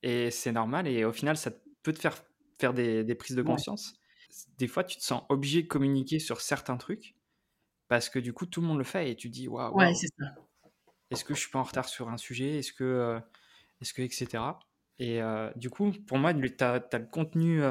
[0.03, 1.51] et c'est normal, et au final, ça
[1.83, 2.17] peut te faire
[2.59, 3.93] faire des, des prises de conscience.
[4.57, 7.16] Des fois, tu te sens obligé de communiquer sur certains trucs
[7.87, 9.75] parce que du coup tout le monde le fait et tu dis waouh.
[9.75, 10.25] Ouais, c'est ça.
[11.11, 12.59] Est-ce que je suis pas en retard sur un sujet?
[12.59, 13.19] Est-ce que,
[13.81, 14.43] est-ce que, etc.
[14.99, 15.21] Et
[15.55, 17.61] du coup, pour moi, tu as, le contenu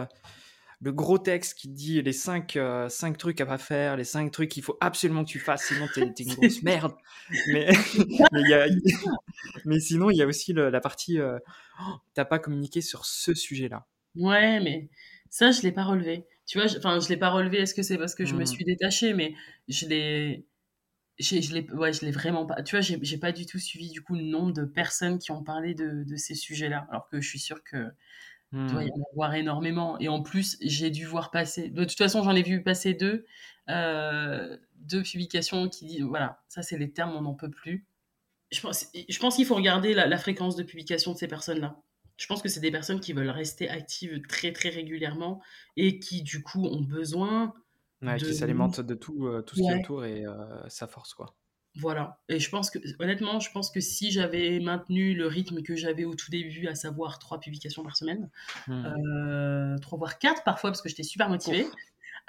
[0.81, 2.59] le gros texte qui dit les 5
[2.89, 5.87] cinq, trucs à pas faire, les 5 trucs qu'il faut absolument que tu fasses, sinon
[5.93, 6.95] t'es es une grosse merde.
[7.49, 7.73] Mais,
[9.65, 11.39] mais, sinon, il y a aussi la partie oh,
[12.15, 13.87] t'as pas communiqué sur ce sujet-là.
[14.17, 14.89] Ouais, mais
[15.31, 16.25] ça, je l'ai pas relevé.
[16.47, 17.59] Tu vois, enfin, je, l'ai pas relevé.
[17.59, 18.47] Est-ce que c'est parce que je me mmh.
[18.47, 19.15] suis détachée?
[19.15, 19.35] Mais
[19.69, 20.47] je l'ai.
[21.19, 22.63] Je l'ai ouais, je vraiment pas.
[22.63, 25.43] Tu vois, j'ai pas du tout suivi du coup le nombre de personnes qui ont
[25.43, 26.87] parlé de, de ces sujets-là.
[26.91, 27.91] Alors que je suis sûre que
[28.53, 28.93] doit y mmh.
[28.93, 29.99] en avoir énormément.
[29.99, 31.69] Et en plus, j'ai dû voir passer.
[31.69, 33.27] De toute façon, j'en ai vu passer deux.
[33.69, 37.87] Euh, deux publications qui disent voilà, ça, c'est les termes, on n'en peut plus.
[38.53, 41.77] Je pense, je pense qu'il faut regarder la, fréquence de publication de ces personnes-là.
[42.17, 45.43] Je pense que c'est des personnes qui veulent rester actives très, très régulièrement
[45.77, 47.55] et qui, du coup, ont besoin.
[48.03, 48.25] Ouais, de...
[48.25, 51.35] qui s'alimentent de tout, euh, tout ce qui est autour et euh, ça force, quoi.
[51.79, 52.21] Voilà.
[52.29, 56.05] Et je pense que, honnêtement, je pense que si j'avais maintenu le rythme que j'avais
[56.05, 58.31] au tout début, à savoir trois publications par semaine,
[58.67, 58.85] hmm.
[58.87, 61.67] euh, trois voire quatre parfois, parce que j'étais super motivée,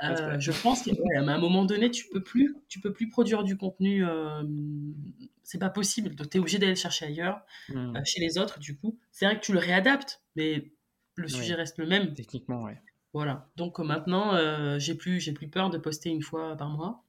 [0.03, 3.57] euh, je pense qu'à un moment donné, tu peux plus, tu peux plus produire du
[3.57, 4.05] contenu.
[4.05, 4.43] Euh,
[5.43, 6.15] c'est pas possible.
[6.15, 7.95] Donc, tu es obligé d'aller le chercher ailleurs, hmm.
[7.95, 8.99] euh, chez les autres, du coup.
[9.11, 10.71] C'est vrai que tu le réadaptes, mais
[11.15, 12.13] le sujet reste le même.
[12.13, 12.73] Techniquement, oui.
[13.13, 13.49] Voilà.
[13.55, 14.37] Donc maintenant,
[14.77, 17.03] j'ai plus, j'ai plus peur de poster une fois par mois.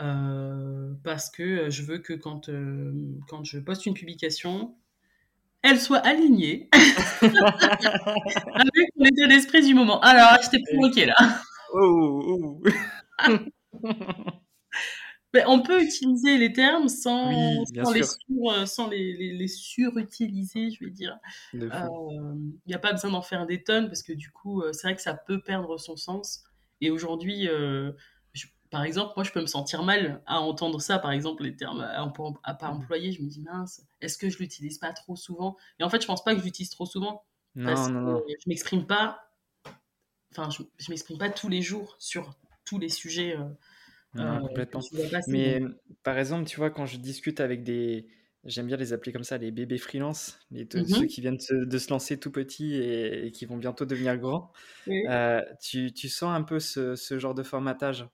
[0.00, 2.92] Euh, parce que euh, je veux que quand, euh,
[3.28, 4.74] quand je poste une publication,
[5.62, 7.32] elle soit alignée avec
[8.96, 10.00] mon état d'esprit du moment.
[10.00, 11.16] Alors, je t'ai provoqué là.
[11.72, 12.62] Oh, oh.
[15.32, 20.84] Mais on peut utiliser les termes sans, sans, les, sur, sans les, les, surutiliser, je
[20.84, 21.18] vais dire.
[21.52, 21.70] Il
[22.66, 25.02] n'y a pas besoin d'en faire des tonnes parce que du coup, c'est vrai que
[25.02, 26.44] ça peut perdre son sens.
[26.80, 27.48] Et aujourd'hui,
[28.70, 31.80] par exemple, moi, je peux me sentir mal à entendre ça, par exemple, les termes
[31.80, 32.06] à,
[32.54, 32.76] pas mmh.
[32.76, 33.12] employer.
[33.12, 35.56] Je me dis, mince, est-ce que je l'utilise pas trop souvent?
[35.80, 37.24] Et en fait, je pense pas que je l'utilise trop souvent.
[37.56, 38.20] Non, parce non, non.
[38.20, 39.29] Que je m'exprime pas,
[40.32, 43.36] enfin, je, je m'exprime pas tous les jours sur tous les sujets.
[43.36, 43.44] Euh,
[44.20, 44.80] euh complètement.
[45.28, 45.60] Mais
[46.02, 48.08] par exemple, tu vois, quand je discute avec des,
[48.44, 51.78] j'aime bien les appeler comme ça, les bébés freelance, les, mmh ceux qui viennent de
[51.78, 54.52] se lancer tout petits et, qui vont bientôt devenir grands.
[54.88, 58.06] Euh, tu, tu, sens un peu ce, ce genre de formatage?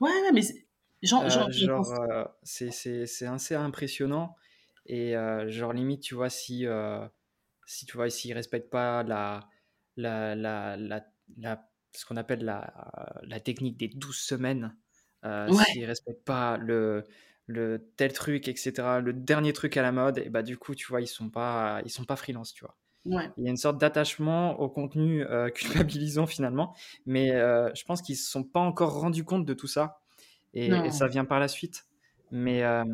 [0.00, 0.42] Ouais, mais
[1.02, 4.36] genre, genre, genre euh, c'est assez impressionnant.
[4.86, 5.14] Et
[5.46, 6.66] genre, limite, tu vois, si,
[7.66, 9.48] si tu vois, s'ils respectent pas la,
[9.96, 11.04] la, la, la,
[11.92, 14.76] ce qu'on appelle la, la technique des 12 semaines,
[15.24, 15.64] ouais.
[15.72, 17.04] s'ils respectent pas le,
[17.46, 18.72] le tel truc, etc.,
[19.02, 21.80] le dernier truc à la mode, et bah du coup, tu vois, ils sont pas,
[21.84, 22.76] ils sont pas freelance, tu vois.
[23.04, 23.28] Ouais.
[23.36, 26.74] Il y a une sorte d'attachement au contenu euh, culpabilisant finalement,
[27.06, 30.00] mais euh, je pense qu'ils ne se sont pas encore rendus compte de tout ça
[30.54, 31.86] et, ça vient par la suite.
[32.30, 32.84] Mais, euh,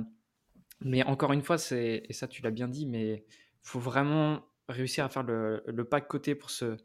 [0.81, 5.05] mais encore une fois, et ça tu l'as bien dit, mais il faut vraiment réussir
[5.05, 6.77] à faire le, le, pas de côté pour se,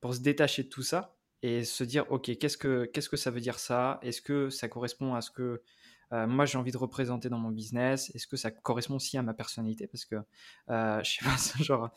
[0.00, 3.30] pour se détacher de tout ça et se dire ok, qu'est-ce que, qu'est-ce que ça
[3.30, 3.98] veut dire ça?
[4.02, 5.62] Est-ce que ça correspond à ce que
[6.10, 8.10] moi j'ai envie de représenter dans mon business?
[8.14, 9.86] Est-ce que ça correspond aussi à ma personnalité?
[9.86, 10.16] Parce que
[10.68, 11.90] je sais pas, genre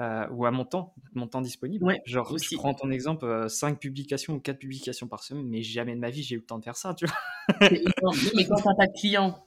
[0.00, 1.84] euh, ou à mon temps, mon temps disponible.
[2.04, 5.94] Genre, je prends ton exemple, 5 euh, publications ou 4 publications par semaine, mais jamais
[5.96, 7.16] de ma vie j'ai eu le temps de faire ça, tu vois.
[7.60, 9.44] mais quand tu n'as pas de clients,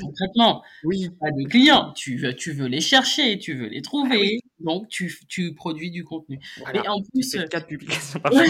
[0.00, 1.10] concrètement, oui.
[1.20, 4.88] pas de clients, tu veux, tu veux les chercher, tu veux les trouver, ah donc
[4.88, 6.38] tu, tu, produis du contenu.
[6.74, 8.46] Et en plus, 4 euh, publications par ouais,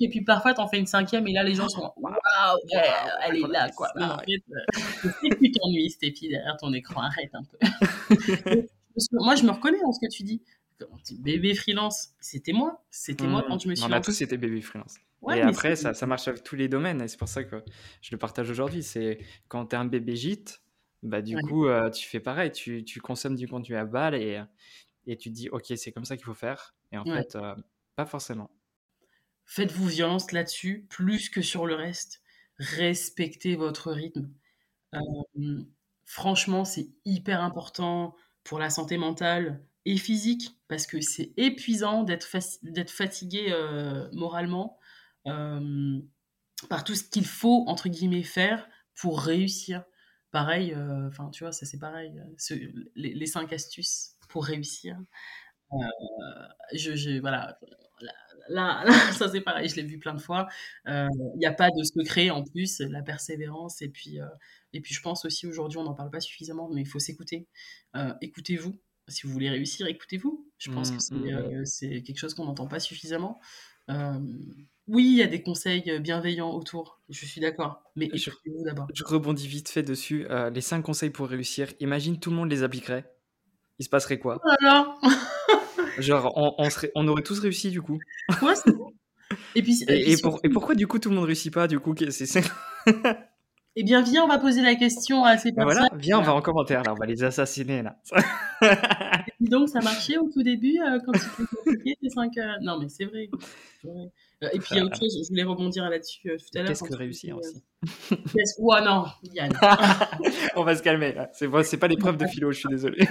[0.00, 2.14] et puis parfois tu en fais une cinquième, et là les gens sont waouh,
[3.26, 3.88] elle est là, quoi.
[3.96, 4.42] en fait,
[5.22, 7.58] c'est que tu t'ennuies, Stéphie, derrière ton écran, arrête un peu.
[9.12, 10.42] moi, je me reconnais dans ce que tu dis
[11.18, 12.82] bébé freelance, c'était moi.
[12.90, 13.84] C'était moi quand je me suis.
[13.84, 14.96] On a tous été bébé freelance.
[15.34, 17.02] et après, ça, ça, marche avec tous les domaines.
[17.02, 17.62] Et c'est pour ça que
[18.00, 18.82] je le partage aujourd'hui.
[18.82, 19.18] C'est
[19.48, 20.62] quand tu es un bébé gîte,
[21.02, 22.52] bah, du coup, euh, tu fais pareil.
[22.52, 24.40] Tu, tu, consommes du contenu à balle et,
[25.06, 26.74] et tu te dis, OK, c'est comme ça qu'il faut faire.
[26.92, 27.54] Et en fait, euh,
[27.96, 28.50] pas forcément.
[29.46, 32.22] Faites-vous violence là-dessus, plus que sur le reste.
[32.58, 34.30] Respectez votre rythme.
[34.94, 35.62] Euh,
[36.04, 42.26] franchement, c'est hyper important pour la santé mentale, et physique, parce que c'est épuisant d'être
[42.90, 44.78] fatigué euh, moralement
[45.24, 49.84] par tout ce qu'il faut, entre guillemets, faire pour réussir.
[50.32, 50.76] Pareil,
[51.08, 52.12] enfin, tu vois, ça c'est pareil,
[52.94, 54.96] les, cinq astuces pour réussir.
[56.72, 57.58] je, voilà,
[58.48, 60.48] là, ça c'est pareil, je l'ai vu plein de fois.
[60.86, 64.18] Il n'y a pas de secret en plus, la persévérance, et puis,
[64.72, 67.46] et puis je pense aussi aujourd'hui, on n'en parle pas suffisamment, mais il faut s'écouter.
[68.22, 70.48] écoutez-vous, si vous voulez réussir, écoutez-vous.
[70.58, 71.54] Je pense mmh, que mmh, mmh.
[71.54, 73.40] Euh, c'est quelque chose qu'on n'entend pas suffisamment.
[73.88, 77.82] oui, il y a des conseils bienveillants autour, je suis d'accord.
[77.96, 78.86] Mais Je, écoutez-vous d'abord.
[78.94, 80.26] je rebondis vite fait dessus.
[80.30, 81.68] Euh, les 5 conseils pour réussir.
[81.80, 83.12] Imagine tout le monde les appliquerait.
[83.80, 84.40] Il se passerait quoi?
[84.44, 84.94] Voilà.
[85.98, 87.98] Genre, on, on serait, on aurait tous réussi du coup.
[88.42, 88.52] Ouais.
[89.54, 91.24] Et puis, et Et, puis et pour- et surtout, pourquoi du coup tout le monde
[91.24, 92.42] réussit pas du coup c'est,
[93.76, 95.88] eh bien, viens, on va poser la question à ces Ben personnes.
[95.88, 97.96] Voilà, viens, on va en commentaire là, on va les assassiner là.
[99.40, 102.30] Dis donc, ça marchait au tout début euh, quand tu compliqué tes 5
[102.62, 103.30] Non, mais c'est vrai.
[103.86, 106.58] Euh, et puis, il y a autre chose, je voulais rebondir là-dessus euh, tout à
[106.58, 106.68] l'heure.
[106.68, 107.62] Qu'est-ce que réussir aussi
[108.58, 109.52] Ouah, non, Yann.
[110.56, 111.14] On va se calmer.
[111.32, 113.06] C'est, c'est pas l'épreuve de philo, je suis désolé.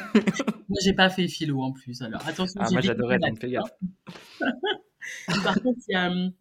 [0.69, 2.01] Moi, j'ai pas fait philo en plus.
[2.01, 3.71] Alors, attention, Ah, moi j'adorais, donc fais gaffe.
[5.43, 6.09] Par contre, il y a.
[6.09, 6.31] hum,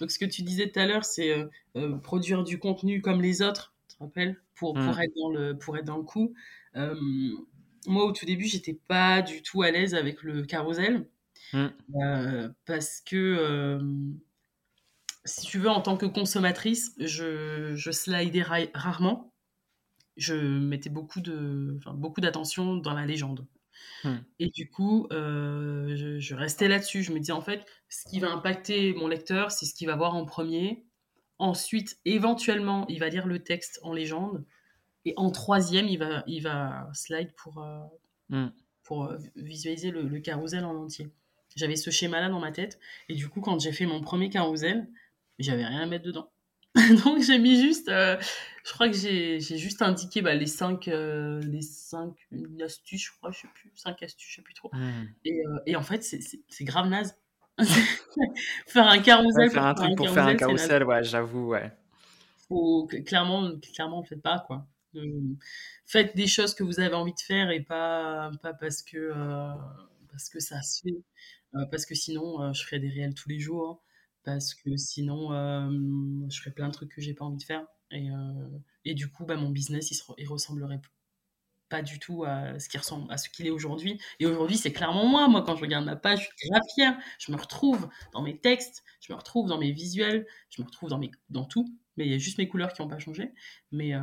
[0.00, 3.22] Donc, ce que tu disais tout à l'heure, c'est euh, euh, produire du contenu comme
[3.22, 5.00] les autres, tu te rappelles, pour, pour, Mm.
[5.00, 6.34] être, dans le, pour être dans le coup.
[6.76, 6.94] Euh,
[7.86, 11.06] moi, au tout début, j'étais pas du tout à l'aise avec le carrousel.
[11.52, 11.66] Mm.
[12.02, 13.78] euh, parce que,
[15.24, 19.32] si tu veux, en tant que consommatrice, je, je slidais ra- rarement.
[20.16, 23.46] Je mettais beaucoup d'attention dans la légende.
[24.04, 24.18] Hmm.
[24.38, 27.02] Et du coup, euh, je, je restais là-dessus.
[27.02, 29.96] Je me disais, en fait, ce qui va impacter mon lecteur, c'est ce qu'il va
[29.96, 30.84] voir en premier.
[31.38, 34.44] Ensuite, éventuellement, il va lire le texte en légende.
[35.04, 37.80] Et en troisième, il va, il va slide pour, euh,
[38.28, 38.48] Hmm.
[38.82, 41.08] pour euh, visualiser le, le carrousel en entier.
[41.54, 42.80] J'avais ce schéma-là dans ma tête.
[43.08, 44.88] Et du coup, quand j'ai fait mon premier carrousel,
[45.38, 46.30] j'avais rien à mettre dedans.
[47.04, 48.16] Donc j'ai mis juste, euh,
[48.64, 53.12] je crois que j'ai juste indiqué bah, les cinq, euh, les cinq une astuces, je
[53.16, 54.70] crois, je sais plus, cinq astuces, je sais plus trop.
[54.72, 55.04] Hmm.
[55.24, 57.16] Et, euh, et en fait, c'est- grave naze.
[58.66, 61.72] faire un carrousel Ouais, faire un truc pour faire un carrousel, ouais, j'avoue, ouais.
[62.48, 64.66] Faut, clairement, clairement, ne faites pas quoi.
[64.94, 65.34] Euh,
[65.86, 69.10] faites des choses que vous avez envie de faire et pas, pas parce que
[70.10, 71.02] parce que ça se fait.
[71.70, 73.68] Parce que sinon, je ferais des réels tous les jours.
[73.70, 73.85] hein.
[74.26, 75.30] Parce que sinon,
[76.28, 77.64] je ferais plein de trucs que j'ai pas envie de faire.
[77.92, 78.08] Et,
[78.84, 80.82] et du coup, bah, mon business, il, il ressemblerait
[81.68, 84.00] pas du tout à ce qui ressemble à ce qu'il est aujourd'hui.
[84.18, 85.28] Et aujourd'hui, c'est clairement moi.
[85.28, 86.98] Moi, quand je regarde ma page, je suis grave fière.
[87.20, 90.90] Je me retrouve dans mes textes, je me retrouve dans mes visuels, je me retrouve
[90.90, 91.66] dans, mes, dans tout.
[91.96, 93.32] Mais il y a juste mes couleurs qui n'ont pas changé.
[93.70, 93.94] Mais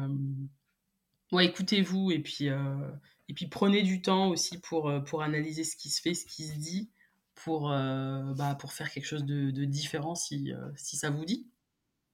[1.34, 5.90] ouais, écoutez-vous et puis, et puis prenez du temps aussi pour, pour analyser ce qui
[5.90, 6.90] se fait, ce qui se dit,
[7.36, 11.26] pour, euh, bah, pour faire quelque chose de, de différent si, euh, si ça vous
[11.26, 11.48] dit.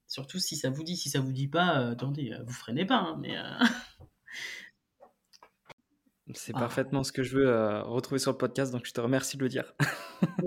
[0.08, 0.98] Surtout si ça vous dit.
[0.98, 2.98] Si ça vous dit pas, euh, attendez, vous freinez pas.
[2.98, 3.36] hein, mais
[6.36, 6.60] C'est Ah.
[6.60, 9.44] parfaitement ce que je veux euh, retrouver sur le podcast, donc je te remercie de
[9.44, 9.74] le dire.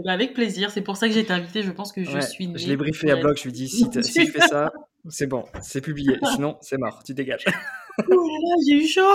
[0.05, 0.71] bah, avec plaisir.
[0.71, 1.63] C'est pour ça que j'ai été invitée.
[1.63, 3.69] Je pense que je Ouais, suis née je l'ai briefé à bloc, je lui dis
[3.69, 4.73] si, t'as- si je fais ça,
[5.09, 7.45] c'est bon, c'est publié, sinon c'est mort, tu dégages.
[7.99, 9.15] Oh là là, j'ai eu chaud.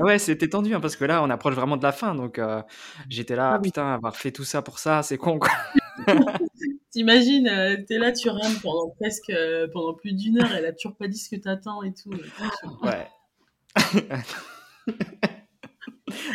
[0.00, 2.60] ouais, c'était tendu hein, parce que là on approche vraiment de la fin, donc euh,
[3.08, 5.52] j'étais là, Ah putain, avoir fait tout ça pour ça, c'est con quoi.
[6.90, 10.52] T'imagines, euh, t'es là, tu rames pendant presque euh, pendant plus d'une heure.
[10.52, 12.10] Elle a toujours pas dit ce que t'attends et tout.
[12.82, 13.06] Ouais.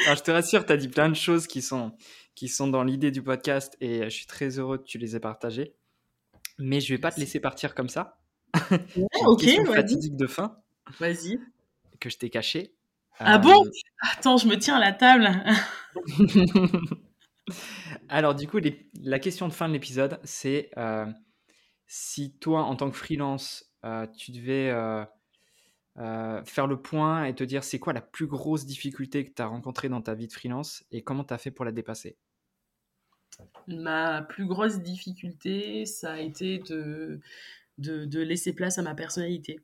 [0.05, 1.91] Alors, je te rassure, tu as dit plein de choses qui sont,
[2.35, 5.19] qui sont dans l'idée du podcast et je suis très heureux que tu les aies
[5.19, 5.73] partagées.
[6.59, 8.19] Mais je vais pas te laisser partir comme ça.
[8.71, 8.79] Ouais,
[9.25, 9.65] ok, vas-y.
[9.65, 10.57] fatidique de fin
[10.99, 11.39] Vas-y.
[11.99, 12.73] que je t'ai cachée.
[13.19, 13.63] Ah Euh, bon?
[14.11, 15.29] Attends, je me tiens à la table.
[18.09, 21.05] Alors, du coup, les- la question de fin de l'épisode, c'est euh,
[21.87, 24.69] si toi, en tant que freelance, euh, tu devais
[25.99, 29.41] euh, faire le point et te dire c'est quoi la plus grosse difficulté que tu
[29.41, 32.17] as rencontrée dans ta vie de freelance et comment tu as fait pour la dépasser?
[33.67, 37.21] Ma plus grosse difficulté, ça a été de,
[37.77, 39.59] de, de laisser place à ma personnalité.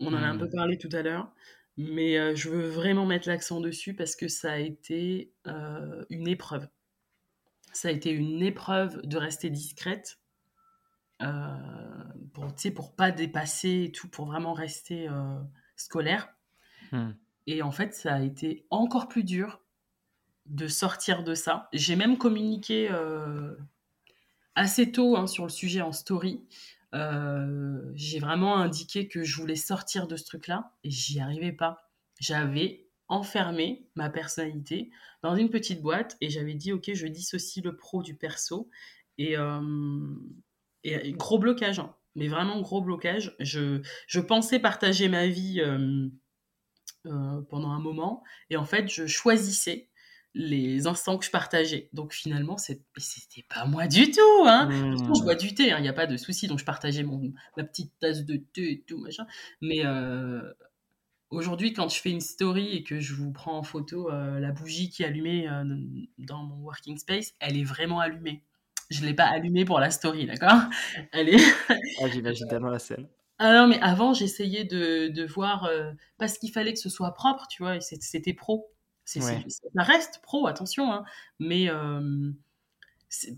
[0.00, 0.38] On en a un Hmm.
[0.38, 1.32] peu parlé tout à l'heure,
[1.78, 6.28] mais euh, je veux vraiment mettre l'accent dessus parce que ça a été euh, une
[6.28, 6.68] épreuve.
[7.72, 10.18] Ça a été une épreuve de rester discrète,
[11.18, 15.38] pour, tu sais, pour pas dépasser et tout, pour vraiment rester euh,
[15.76, 16.28] scolaire.
[16.92, 17.10] Hmm.
[17.46, 19.60] Et en fait, ça a été encore plus dur
[20.46, 21.68] de sortir de ça.
[21.72, 23.54] J'ai même communiqué euh,
[24.54, 26.42] assez tôt hein, sur le sujet en story.
[26.94, 31.90] Euh, j'ai vraiment indiqué que je voulais sortir de ce truc-là et j'y arrivais pas.
[32.18, 34.90] J'avais enfermé ma personnalité
[35.22, 38.68] dans une petite boîte et j'avais dit ok je dissocie le pro du perso
[39.16, 39.60] et, euh,
[40.84, 41.94] et gros blocage hein.
[42.14, 46.08] mais vraiment gros blocage je, je pensais partager ma vie euh,
[47.06, 49.90] euh, pendant un moment et en fait je choisissais
[50.34, 54.68] les instants que je partageais donc finalement c'était pas moi du tout hein
[55.18, 56.46] je bois du thé, il n'y a pas de souci.
[56.46, 59.26] Donc, je partageais mon, ma petite tasse de thé et tout, machin.
[59.60, 60.42] Mais euh,
[61.30, 64.52] aujourd'hui, quand je fais une story et que je vous prends en photo euh, la
[64.52, 65.64] bougie qui est allumée euh,
[66.18, 68.44] dans mon working space, elle est vraiment allumée.
[68.90, 70.60] Je l'ai pas allumé pour la story, d'accord?
[71.12, 71.36] Allez.
[72.00, 73.06] ah, j'imagine tellement la scène.
[73.38, 77.12] Ah non, mais avant, j'essayais de, de voir, euh, parce qu'il fallait que ce soit
[77.14, 78.72] propre, tu vois, c'était pro.
[79.04, 79.40] C'est, ça
[79.76, 81.04] reste pro, attention, hein,
[81.38, 82.30] mais euh,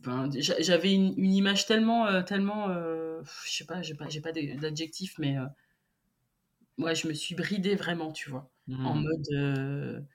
[0.03, 4.32] ben, j'avais une, une, image tellement, euh, tellement, je sais pas, j'ai pas, j'ai pas
[4.32, 5.36] d'adjectif, mais
[6.78, 9.03] ouais, je me suis bridée vraiment, tu vois, en mmh.
[9.03, 10.07] mode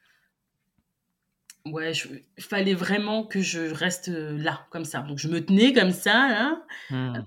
[1.65, 5.01] Ouais, il fallait vraiment que je reste là, comme ça.
[5.01, 7.23] Donc je me tenais comme ça, là, mmh.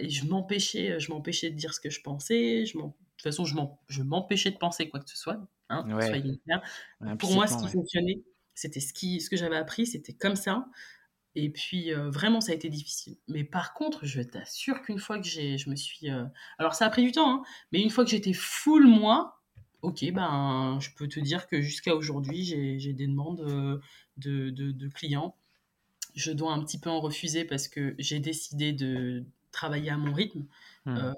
[0.00, 2.66] et je m'empêchais, je m'empêchais de dire ce que je pensais.
[2.66, 3.44] Je de toute façon,
[3.88, 5.40] je m'empêchais de penser quoi que ce soit.
[5.68, 5.84] Hein,
[7.18, 8.22] Pour moi, ce qui fonctionnait,
[8.54, 10.66] c'était ce, qui, ce que j'avais appris, c'était comme ça.
[11.34, 13.16] Et puis, vraiment, ça a été difficile.
[13.28, 16.08] Mais par contre, je t'assure qu'une fois que j'ai, je me suis...
[16.58, 19.35] Alors, ça a pris du temps, hein, mais une fois que j'étais full moi,
[19.82, 23.78] ok, ben, je peux te dire que jusqu'à aujourd'hui, j'ai des demandes euh,
[24.16, 25.36] de, de, clients.
[26.14, 30.12] Je dois un petit peu en refuser parce que j'ai décidé de travailler à mon
[30.12, 30.46] rythme.
[30.86, 30.96] Mmh.
[30.96, 31.14] Euh,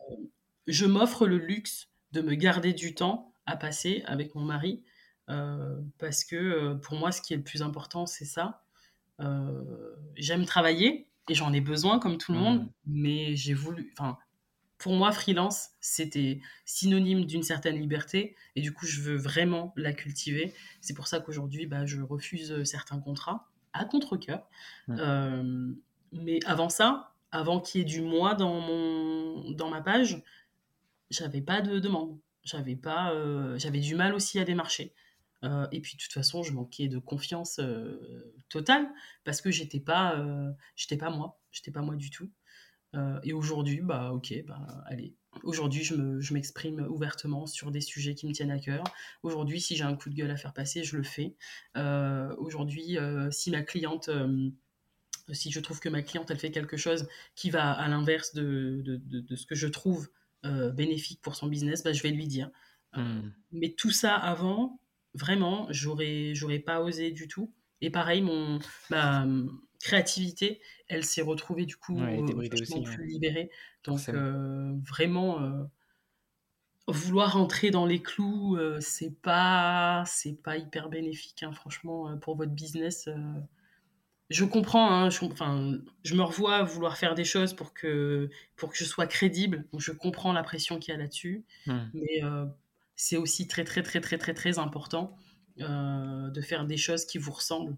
[0.66, 4.82] je m'offre le luxe de me garder du temps à passer avec mon mari
[5.30, 8.62] euh, parce que pour moi, ce qui est le plus important, c'est ça.
[10.16, 12.70] J'aime travailler et j'en ai besoin comme tout le monde, mmh.
[12.86, 14.18] mais j'ai voulu, enfin,
[14.78, 19.92] pour moi, freelance, c'était synonyme d'une certaine liberté et du coup, je veux vraiment la
[19.92, 20.54] cultiver.
[20.80, 24.48] C'est pour ça qu'aujourd'hui, bah, je refuse certains contrats à contre-coeur.
[24.90, 25.72] Euh,
[26.12, 30.22] mais avant ça, avant qu'il y ait du moi dans, mon, dans ma page,
[31.10, 32.18] j'avais pas de demande.
[32.44, 34.94] J'avais pas, euh, j'avais du mal aussi à démarcher.
[35.44, 37.60] Euh, et puis de toute façon, je manquais de confiance
[38.48, 38.88] totale
[39.24, 40.24] parce que j'étais pas,
[40.76, 42.30] j'étais pas moi, j'étais pas moi du tout.
[42.94, 45.14] Euh, et aujourd'hui, bah ok, bah allez.
[45.44, 48.82] Aujourd'hui, je m'exprime ouvertement sur des sujets qui me tiennent à cœur.
[49.22, 51.36] Aujourd'hui, si j'ai un coup de gueule à faire passer, je le fais.
[51.76, 54.10] Euh, aujourd'hui, euh, si ma cliente,
[55.30, 58.82] si je trouve que ma cliente, elle fait quelque chose qui va à l'inverse de,
[58.84, 60.08] de, de, ce que je trouve
[60.42, 62.50] bénéfique pour son business, bah, je vais lui dire.
[62.94, 63.30] Hmm.
[63.52, 64.80] Mais tout ça avant,
[65.14, 67.52] vraiment, j'aurais, j'aurais pas osé du tout.
[67.80, 68.58] Et pareil, mon,
[68.90, 69.26] ma
[69.78, 72.20] créativité, elle s'est retrouvée du coup ouais,
[72.52, 73.50] aussi, plus libérée.
[73.84, 75.64] Donc euh, vraiment, euh,
[76.86, 82.36] vouloir entrer dans les clous, euh, c'est pas c'est pas hyper bénéfique, hein, franchement, pour
[82.36, 83.08] votre business.
[84.30, 88.70] je comprends, hein, je, enfin, je me revois vouloir faire des choses pour que, pour
[88.70, 89.66] que je sois crédible.
[89.72, 91.44] Donc je comprends la pression qu'il y a là-dessus.
[91.66, 91.78] Mmh.
[91.94, 92.22] Mais
[92.96, 95.16] c'est aussi très, très, très, très, très, très important
[95.56, 97.76] de faire des choses qui vous ressemblent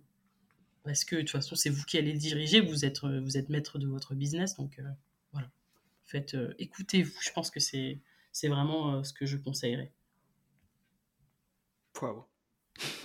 [0.90, 3.36] parce que de toute façon, c'est vous qui allez le diriger, vous êtes, euh, vous
[3.36, 4.82] êtes maître de votre business, donc euh,
[5.32, 5.48] voilà.
[6.04, 8.00] Faites, euh, écoutez-vous, je pense que c'est,
[8.32, 9.92] c'est vraiment ce que je conseillerais.
[12.02, 12.24] Waouh.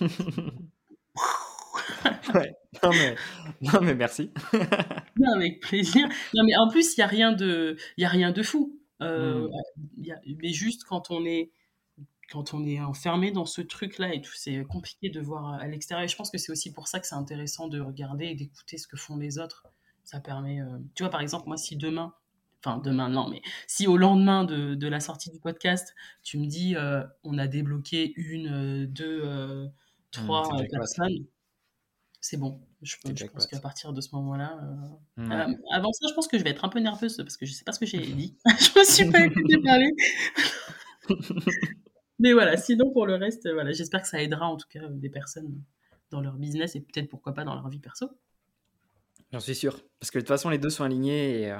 [2.34, 2.56] ouais.
[2.82, 3.14] non, mais,
[3.60, 4.32] non, mais merci.
[5.16, 6.08] non, avec plaisir.
[6.34, 8.80] Non, mais en plus, il n'y a, rien de, y a rien de fou.
[9.00, 9.48] Euh,
[9.96, 11.52] y a, mais juste quand on est
[12.30, 16.04] quand on est enfermé dans ce truc-là et tout, c'est compliqué de voir à l'extérieur.
[16.04, 18.78] Et je pense que c'est aussi pour ça que c'est intéressant de regarder et d'écouter
[18.78, 19.66] ce que font les autres.
[20.04, 20.60] Ça permet.
[20.60, 22.14] Euh, tu vois, par exemple, moi, si demain,
[22.64, 26.46] enfin demain, non, mais si au lendemain de, de la sortie du podcast, tu me
[26.46, 29.70] dis, euh, on a débloqué une, euh, deux,
[30.10, 31.26] trois personnes,
[32.20, 32.60] c'est bon.
[32.82, 32.96] Je,
[33.32, 34.58] pense qu'à partir de ce moment-là.
[35.72, 37.64] avant ça, je pense que je vais être un peu nerveuse parce que je sais
[37.64, 38.36] pas ce que j'ai dit.
[38.46, 39.92] je me suis pas écouté parler.
[42.18, 45.10] Mais voilà, sinon pour le reste, voilà, j'espère que ça aidera en tout cas des
[45.10, 45.60] personnes
[46.10, 48.10] dans leur business et peut-être pourquoi pas dans leur vie perso.
[49.32, 51.58] J'en suis sûr, parce que de toute façon les deux sont alignés et, euh,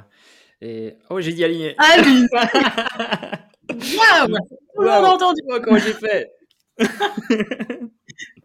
[0.61, 0.97] et...
[1.11, 1.75] oh j'ai dit aligné.
[1.79, 2.27] Ah oui.
[3.97, 4.39] Waouh,
[4.75, 5.41] tout le monde a entendu.
[5.49, 6.33] Oh, comment j'ai fait.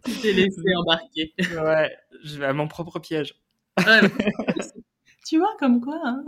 [0.03, 1.33] tu t'es laissé embarquer.
[1.39, 3.35] Ouais, je vais à mon propre piège.
[5.25, 6.01] tu vois comme quoi.
[6.03, 6.25] Hein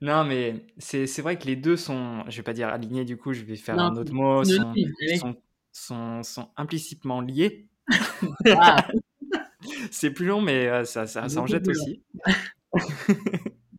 [0.00, 3.32] non, mais c'est vrai que les deux sont, je vais pas dire alignés, du coup,
[3.32, 4.74] je vais faire un autre mot, sont,
[5.18, 5.36] sont,
[5.72, 7.68] sont, sont, implicitement liés.
[8.56, 8.86] Ah.
[9.90, 12.02] c'est plus long, mais euh, ça, ça, ça en jette aussi.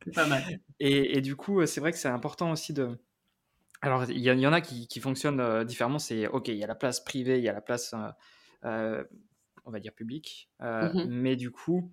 [0.03, 0.43] c'est pas mal.
[0.79, 2.97] Et, et du coup, euh, c'est vrai que c'est important aussi de.
[3.81, 5.99] Alors, il y, y, en a qui, qui fonctionnent euh, différemment.
[5.99, 7.93] C'est OK, il y a la place privée, il y a la place,
[8.63, 9.03] euh,
[9.65, 10.49] on va dire, publique.
[10.61, 11.91] Mmh mais du coup,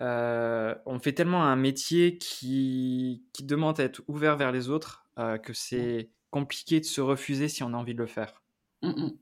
[0.00, 5.38] euh, on fait tellement un métier qui, demande à être ouvert vers les autres euh,
[5.38, 8.42] que c'est compliqué de se refuser si on a envie de le faire.
[8.82, 9.18] Mmh, mmh.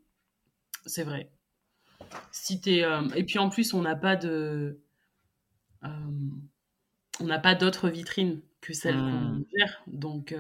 [0.86, 1.30] C'est vrai.
[2.32, 4.80] Si euh, Et puis en plus, on n'a pas de.
[7.20, 9.44] On n'a pas d'autres vitrines que celles qu'on mmh.
[9.56, 9.82] gère.
[9.86, 10.34] Donc,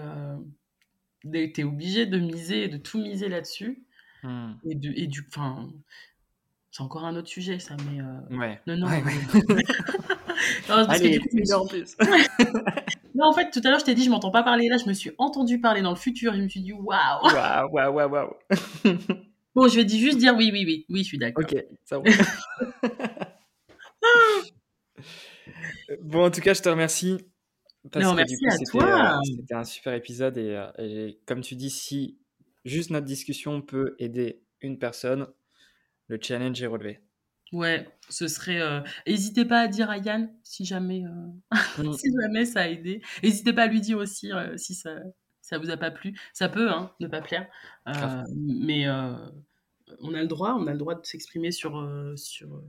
[1.22, 3.84] tu es obligé de miser, de tout miser là-dessus.
[4.24, 5.26] Et, et du.
[5.28, 5.70] Enfin,
[6.76, 8.00] c'est encore un autre sujet, ça, mais.
[8.00, 8.60] euh, Ouais.
[8.66, 8.88] Non, non.
[8.88, 9.62] Ouais, ouais.
[10.68, 11.96] Non, parce que Allez, suis- heure en plus.
[13.14, 14.68] Non, en fait, tout à l'heure, je t'ai dit, je m'entends pas parler.
[14.68, 16.34] Là, je me suis entendu parler dans le futur.
[16.34, 17.22] Je me suis dit, waouh.
[17.22, 18.34] Waouh, waouh, waouh, waouh.
[19.54, 20.84] Bon, je vais juste dire oui, oui, oui.
[20.88, 21.44] Oui, je suis d'accord.
[21.44, 22.08] Ok, ça roule.
[26.02, 27.18] bon, en tout cas, je te remercie.
[27.92, 29.12] Parce Non, que merci coup, à toi.
[29.16, 30.36] euh, c'était un super épisode.
[30.38, 32.18] Et, euh, et comme tu dis, si
[32.64, 35.28] juste notre discussion peut aider une personne,
[36.08, 37.00] le challenge est relevé.
[37.52, 38.60] Ouais, ce serait.
[38.60, 41.92] euh, N'hésitez pas à dire à Yann si jamais, euh, Mm.
[41.98, 43.00] si jamais ça a aidé.
[43.22, 44.96] N'hésitez pas à lui dire aussi euh, si ça,
[45.40, 46.18] ça vous a pas plu.
[46.32, 47.46] Ça peut, hein, ne pas plaire.
[47.88, 51.72] Euh, mais on a le droit, on a le droit de s'exprimer sur,
[52.16, 52.62] sur,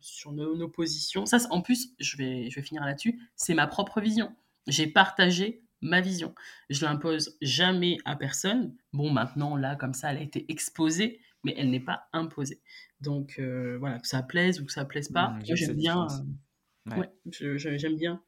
[0.00, 1.26] sur nos, nos positions.
[1.26, 3.20] Ça, en plus, je vais, je vais finir là-dessus.
[3.36, 4.34] C'est ma propre vision.
[4.66, 6.34] J'ai partagé ma vision.
[6.70, 8.74] Je l'impose jamais à personne.
[8.92, 12.60] Bon, maintenant, là, comme ça, elle a été exposée, mais elle n'est pas imposée.
[13.00, 15.38] Donc, euh, voilà, que ça plaise ou que ça plaise pas.
[15.44, 16.06] J'aime bien.
[16.06, 17.10] euh, Ouais.
[17.30, 18.22] j'aime bien.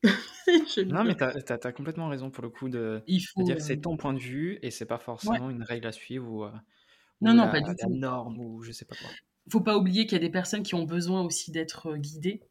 [0.79, 1.05] Non, bien.
[1.05, 3.43] mais t'as, t'as complètement raison pour le coup de, Il de faut.
[3.43, 5.93] dire euh, que c'est ton point de vue et c'est pas forcément une règle à
[5.93, 6.51] suivre ou, euh,
[7.23, 7.91] Non, ou non, la, pas du la tout.
[7.95, 9.09] norme ou je sais pas quoi.
[9.51, 12.43] faut pas oublier qu'il y a des personnes qui ont besoin aussi d'être euh, guidées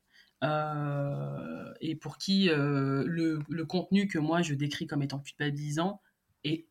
[0.43, 6.01] euh, et pour qui euh, le, le contenu que moi je décris comme étant culpabilisant
[6.43, 6.67] est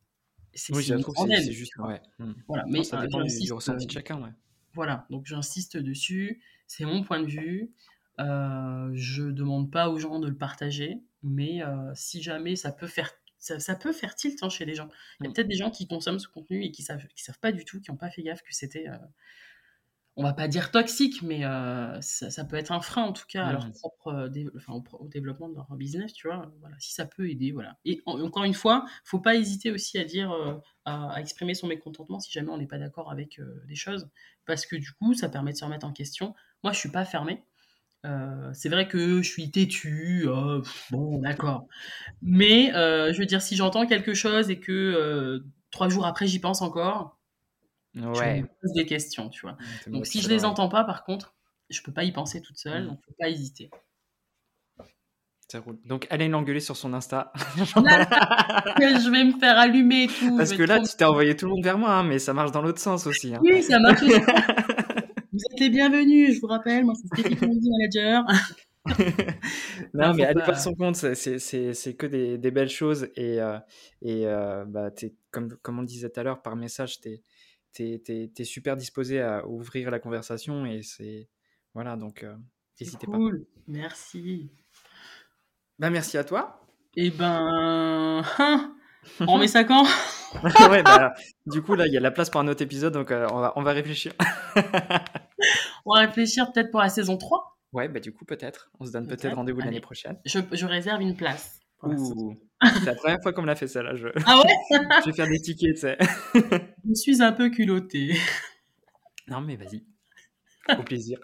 [0.55, 1.73] c'est Oui, une que c'est, grande c'est aide, juste.
[1.73, 1.89] tu vois.
[1.89, 2.03] Ouais.
[2.19, 2.33] Mm.
[2.49, 4.31] Voilà, Non, mais ça euh, dépend du, du j'insiste, ressenti de euh, chacun, ouais.
[4.75, 7.73] voilà, donc j'insiste dessus, c'est mon point de vue.
[8.21, 12.87] Euh, je demande pas aux gens de le partager, mais euh, si jamais ça peut
[12.87, 14.89] faire ça, ça peut faire tilt hein, chez les gens.
[15.21, 15.33] Il y a Mm.
[15.33, 17.81] peut-être des gens qui consomment ce contenu et qui savent qui savent pas du tout,
[17.81, 18.97] qui n'ont pas fait gaffe que c'était euh,
[20.21, 23.25] on va pas dire toxique, mais euh, ça, ça peut être un frein en tout
[23.27, 23.73] cas à leur Mm.
[23.73, 26.53] propre, euh, dé- enfin, au, développement de leur business, tu vois.
[26.61, 27.79] Voilà, si ça peut aider, voilà.
[27.87, 30.55] Et en- encore une fois, faut pas hésiter aussi à dire, euh,
[30.85, 34.09] à, à exprimer son mécontentement si jamais on n'est pas d'accord avec euh, des choses,
[34.47, 36.35] parce que du coup, ça permet de se remettre en question.
[36.65, 37.43] Moi, je suis pas fermée.
[38.07, 41.67] Euh, c'est vrai que je suis têtue, euh, pff, bon, d'accord.
[42.23, 45.41] Mais euh, je veux dire, si j'entends quelque chose et que euh,
[45.71, 47.20] trois jours après j'y pense encore,
[47.95, 48.43] je Ouais.
[48.43, 49.57] me pose des questions, tu vois.
[49.85, 51.35] C'est Donc si je les entends pas, par contre,
[51.69, 52.87] je peux pas y penser toute seule, Mm.
[52.89, 53.71] donc faut pas hésiter.
[55.49, 55.79] Ça roule.
[55.85, 57.33] Donc, allez l'engueuler sur son Insta.
[57.57, 60.37] je vais me faire allumer et tout.
[60.37, 62.33] Parce je que là, tu t'es envoyé tout le monde vers moi, hein, mais ça
[62.33, 63.35] marche dans l'autre sens aussi.
[63.35, 63.41] hein.
[63.43, 64.01] Oui, ça marche.
[64.03, 64.13] aussi.
[65.33, 66.85] vous êtes les bienvenus, je vous rappelle.
[66.85, 68.25] Moi, c'est Stéphie Community Manager.
[69.95, 73.09] non, Non, mais allez pas- voir son compte, c'est- que des, des belles choses.
[73.17, 73.59] Et, euh,
[74.03, 77.09] et euh, bah, t'es- comme, comme on le disait tout à l'heure par message, tu
[77.09, 77.23] es,
[78.45, 80.67] super disposé à ouvrir la conversation.
[80.67, 81.29] Et c'est.
[81.75, 82.35] Voilà, donc euh,
[82.81, 83.17] n'hésitez pas.
[83.17, 83.47] cool.
[83.67, 84.51] Merci.
[85.79, 86.61] Bah, merci à toi.
[86.97, 88.77] Eh ben, hein,
[89.21, 89.85] on met ça quand?
[90.71, 91.13] Ouais, bah,
[91.47, 93.41] du coup, là, il y a la place pour un autre épisode, donc euh, on,
[93.41, 94.13] va, on va réfléchir.
[95.87, 97.59] On va réfléchir peut-être pour la saison 3.
[97.73, 98.71] ouais, bah, du coup, peut-être.
[98.79, 100.19] On se donne peut-être rendez-vous l'année prochaine.
[100.25, 101.61] Je, je réserve une place.
[101.83, 103.95] Ouh, c'est la première fois qu'on me l'a fait, ça, là.
[103.95, 104.55] Je, Ah ouais?
[105.05, 105.99] Je vais faire des tickets, tu sais.
[106.89, 108.17] Je suis un peu culottée.
[109.29, 109.85] Non, mais vas-y.
[110.79, 111.19] Au plaisir.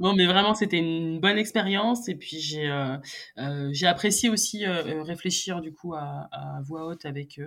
[0.00, 2.08] Non, mais vraiment, c'était une bonne expérience.
[2.08, 2.96] Et puis, j'ai euh,
[3.38, 7.38] euh, j'ai apprécié aussi euh, réfléchir du coup à, à voix haute avec,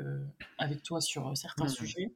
[0.60, 1.70] avec toi sur certains Mhm.
[1.72, 2.14] sujets.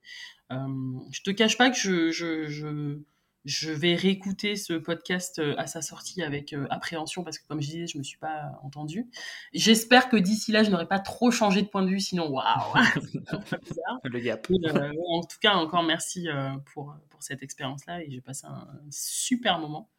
[0.52, 3.00] Je te cache pas que je, je, je,
[3.46, 7.62] je vais réécouter ce podcast euh, à sa sortie avec euh, appréhension parce que, comme
[7.62, 9.08] je disais, je me suis pas entendue.
[9.54, 12.74] J'espère que d'ici là, je n'aurai pas trop changé de point de vue, sinon, waouh!
[14.04, 14.48] Le gap.
[14.52, 16.28] Euh, en tout cas, encore merci
[16.74, 19.90] pour, pour cette expérience-là et j'ai passé un super moment.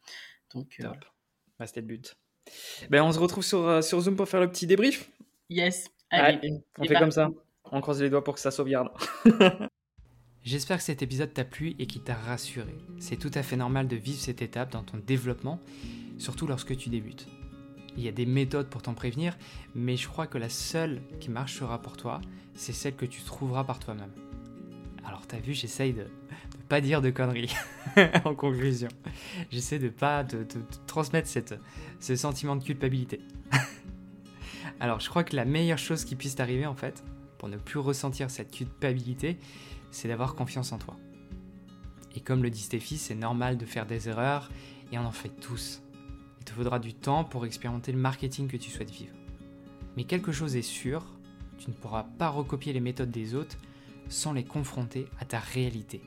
[0.53, 0.91] Donc, euh.
[1.57, 2.15] Bah, C'était le but.
[2.89, 5.09] Ben, on se retrouve sur, sur Zoom pour faire le petit débrief.
[5.49, 6.37] yes, allez.
[6.37, 7.29] Allez, on fait bah- comme ça.
[7.71, 8.89] On croise les doigts pour que ça sauvegarde.
[10.49, 12.75] J'espère que cet épisode t'a plu et qu'il t'a rassuré.
[12.97, 15.59] C'est tout à fait normal de vivre cette étape dans ton développement,
[16.17, 17.27] surtout lorsque tu débutes.
[17.95, 19.37] Il y a des méthodes pour t'en prévenir,
[19.75, 22.19] mais je crois que la seule qui marchera pour toi,
[22.55, 24.09] c'est celle que tu trouveras par toi-même.
[25.05, 27.53] Alors t'as vu, j'essaye de ne pas dire de conneries
[28.25, 28.89] en conclusion.
[29.51, 31.53] J'essaie de pas de, de- de transmettre cette,
[31.99, 33.21] ce sentiment de culpabilité.
[34.79, 37.03] Alors je crois que la meilleure chose qui puisse t'arriver en fait,
[37.37, 39.37] pour ne plus ressentir cette culpabilité,
[39.91, 40.97] c'est d'avoir confiance en toi.
[42.15, 44.49] Et comme le dit Stéphie, c'est normal de faire des erreurs
[44.91, 45.81] et on en fait tous.
[46.39, 49.13] Il te faudra du temps pour expérimenter le marketing que tu souhaites vivre.
[49.95, 51.05] Mais quelque chose est sûr,
[51.57, 53.57] tu ne pourras pas recopier les méthodes des autres
[54.07, 56.01] sans les confronter à ta réalité.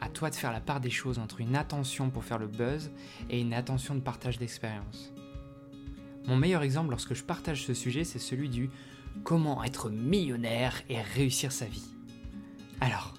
[0.00, 2.90] À toi de faire la part des choses entre une attention pour faire le buzz
[3.30, 5.12] et une attention de partage d'expérience.
[6.26, 8.70] Mon meilleur exemple lorsque je partage ce sujet, c'est celui du
[9.24, 11.97] comment être millionnaire et réussir sa vie.
[12.80, 13.14] Alors,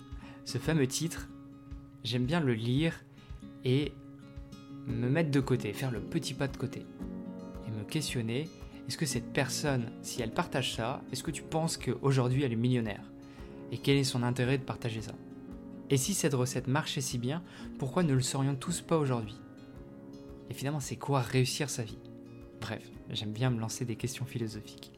[0.46, 1.30] ce fameux titre,
[2.04, 2.94] j'aime bien le lire,
[3.66, 3.94] et
[4.88, 6.86] me mettre de côté, faire le petit pas de côté
[7.68, 8.50] et me questionner
[8.88, 12.56] est-ce que cette personne, si elle partage ça, est-ce que tu penses qu'aujourd'hui elle est
[12.56, 13.04] millionnaire
[13.72, 15.14] Et quel est son intérêt de partager ça?
[15.92, 17.44] Et si cette recette marchait si bien,
[17.78, 19.40] pourquoi ne le saurions tous pas aujourd'hui?
[20.50, 22.00] Et finalement, c'est quoi réussir sa vie?
[22.62, 22.82] Bref,
[23.12, 24.92] j'aime bien me lancer des questions philosophiques.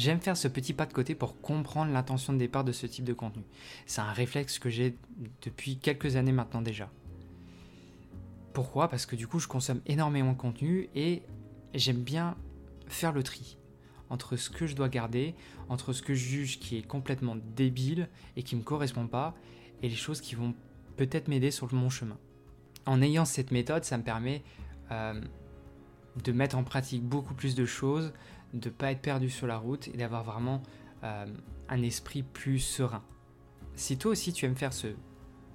[0.00, 3.04] J'aime faire ce petit pas de côté pour comprendre l'intention de départ de ce type
[3.04, 3.42] de contenu.
[3.84, 4.96] C'est un réflexe que j'ai
[5.42, 6.90] depuis quelques années maintenant déjà.
[8.54, 8.88] Pourquoi?
[8.88, 11.20] Parce que du coup, je consomme énormément de contenu et
[11.74, 12.34] j'aime bien
[12.88, 13.58] faire le tri
[14.08, 15.34] entre ce que je dois garder,
[15.68, 19.34] entre ce que je juge qui est complètement débile et qui ne me correspond pas,
[19.82, 20.54] et les choses qui vont
[20.96, 22.16] peut-être m'aider sur mon chemin.
[22.86, 24.42] En ayant cette méthode, ça me permet
[24.92, 25.20] euh,
[26.24, 28.14] de mettre en pratique beaucoup plus de choses,
[28.54, 30.62] de ne pas être perdu sur la route et d'avoir vraiment
[31.04, 31.26] euh,
[31.68, 33.02] un esprit plus serein.
[33.74, 34.88] Si toi aussi tu aimes faire ce,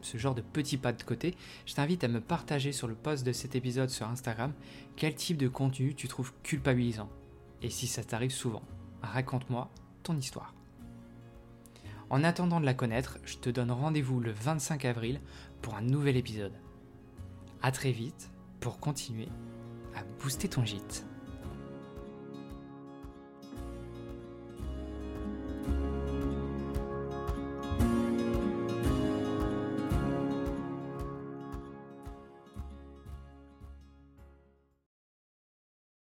[0.02, 1.36] ce genre de petits pas de côté,
[1.66, 4.54] je t'invite à me partager sur le post de cet épisode sur Instagram
[4.96, 7.10] quel type de contenu tu trouves culpabilisant.
[7.62, 8.64] Et si ça t'arrive souvent,
[9.02, 9.70] raconte-moi
[10.04, 10.54] ton histoire.
[12.10, 15.20] En attendant de la connaître, je te donne rendez-vous le 25 avril
[15.62, 16.54] pour un nouvel épisode.
[17.64, 18.30] A très vite
[18.60, 19.30] pour continuer
[19.96, 21.06] à booster ton gîte.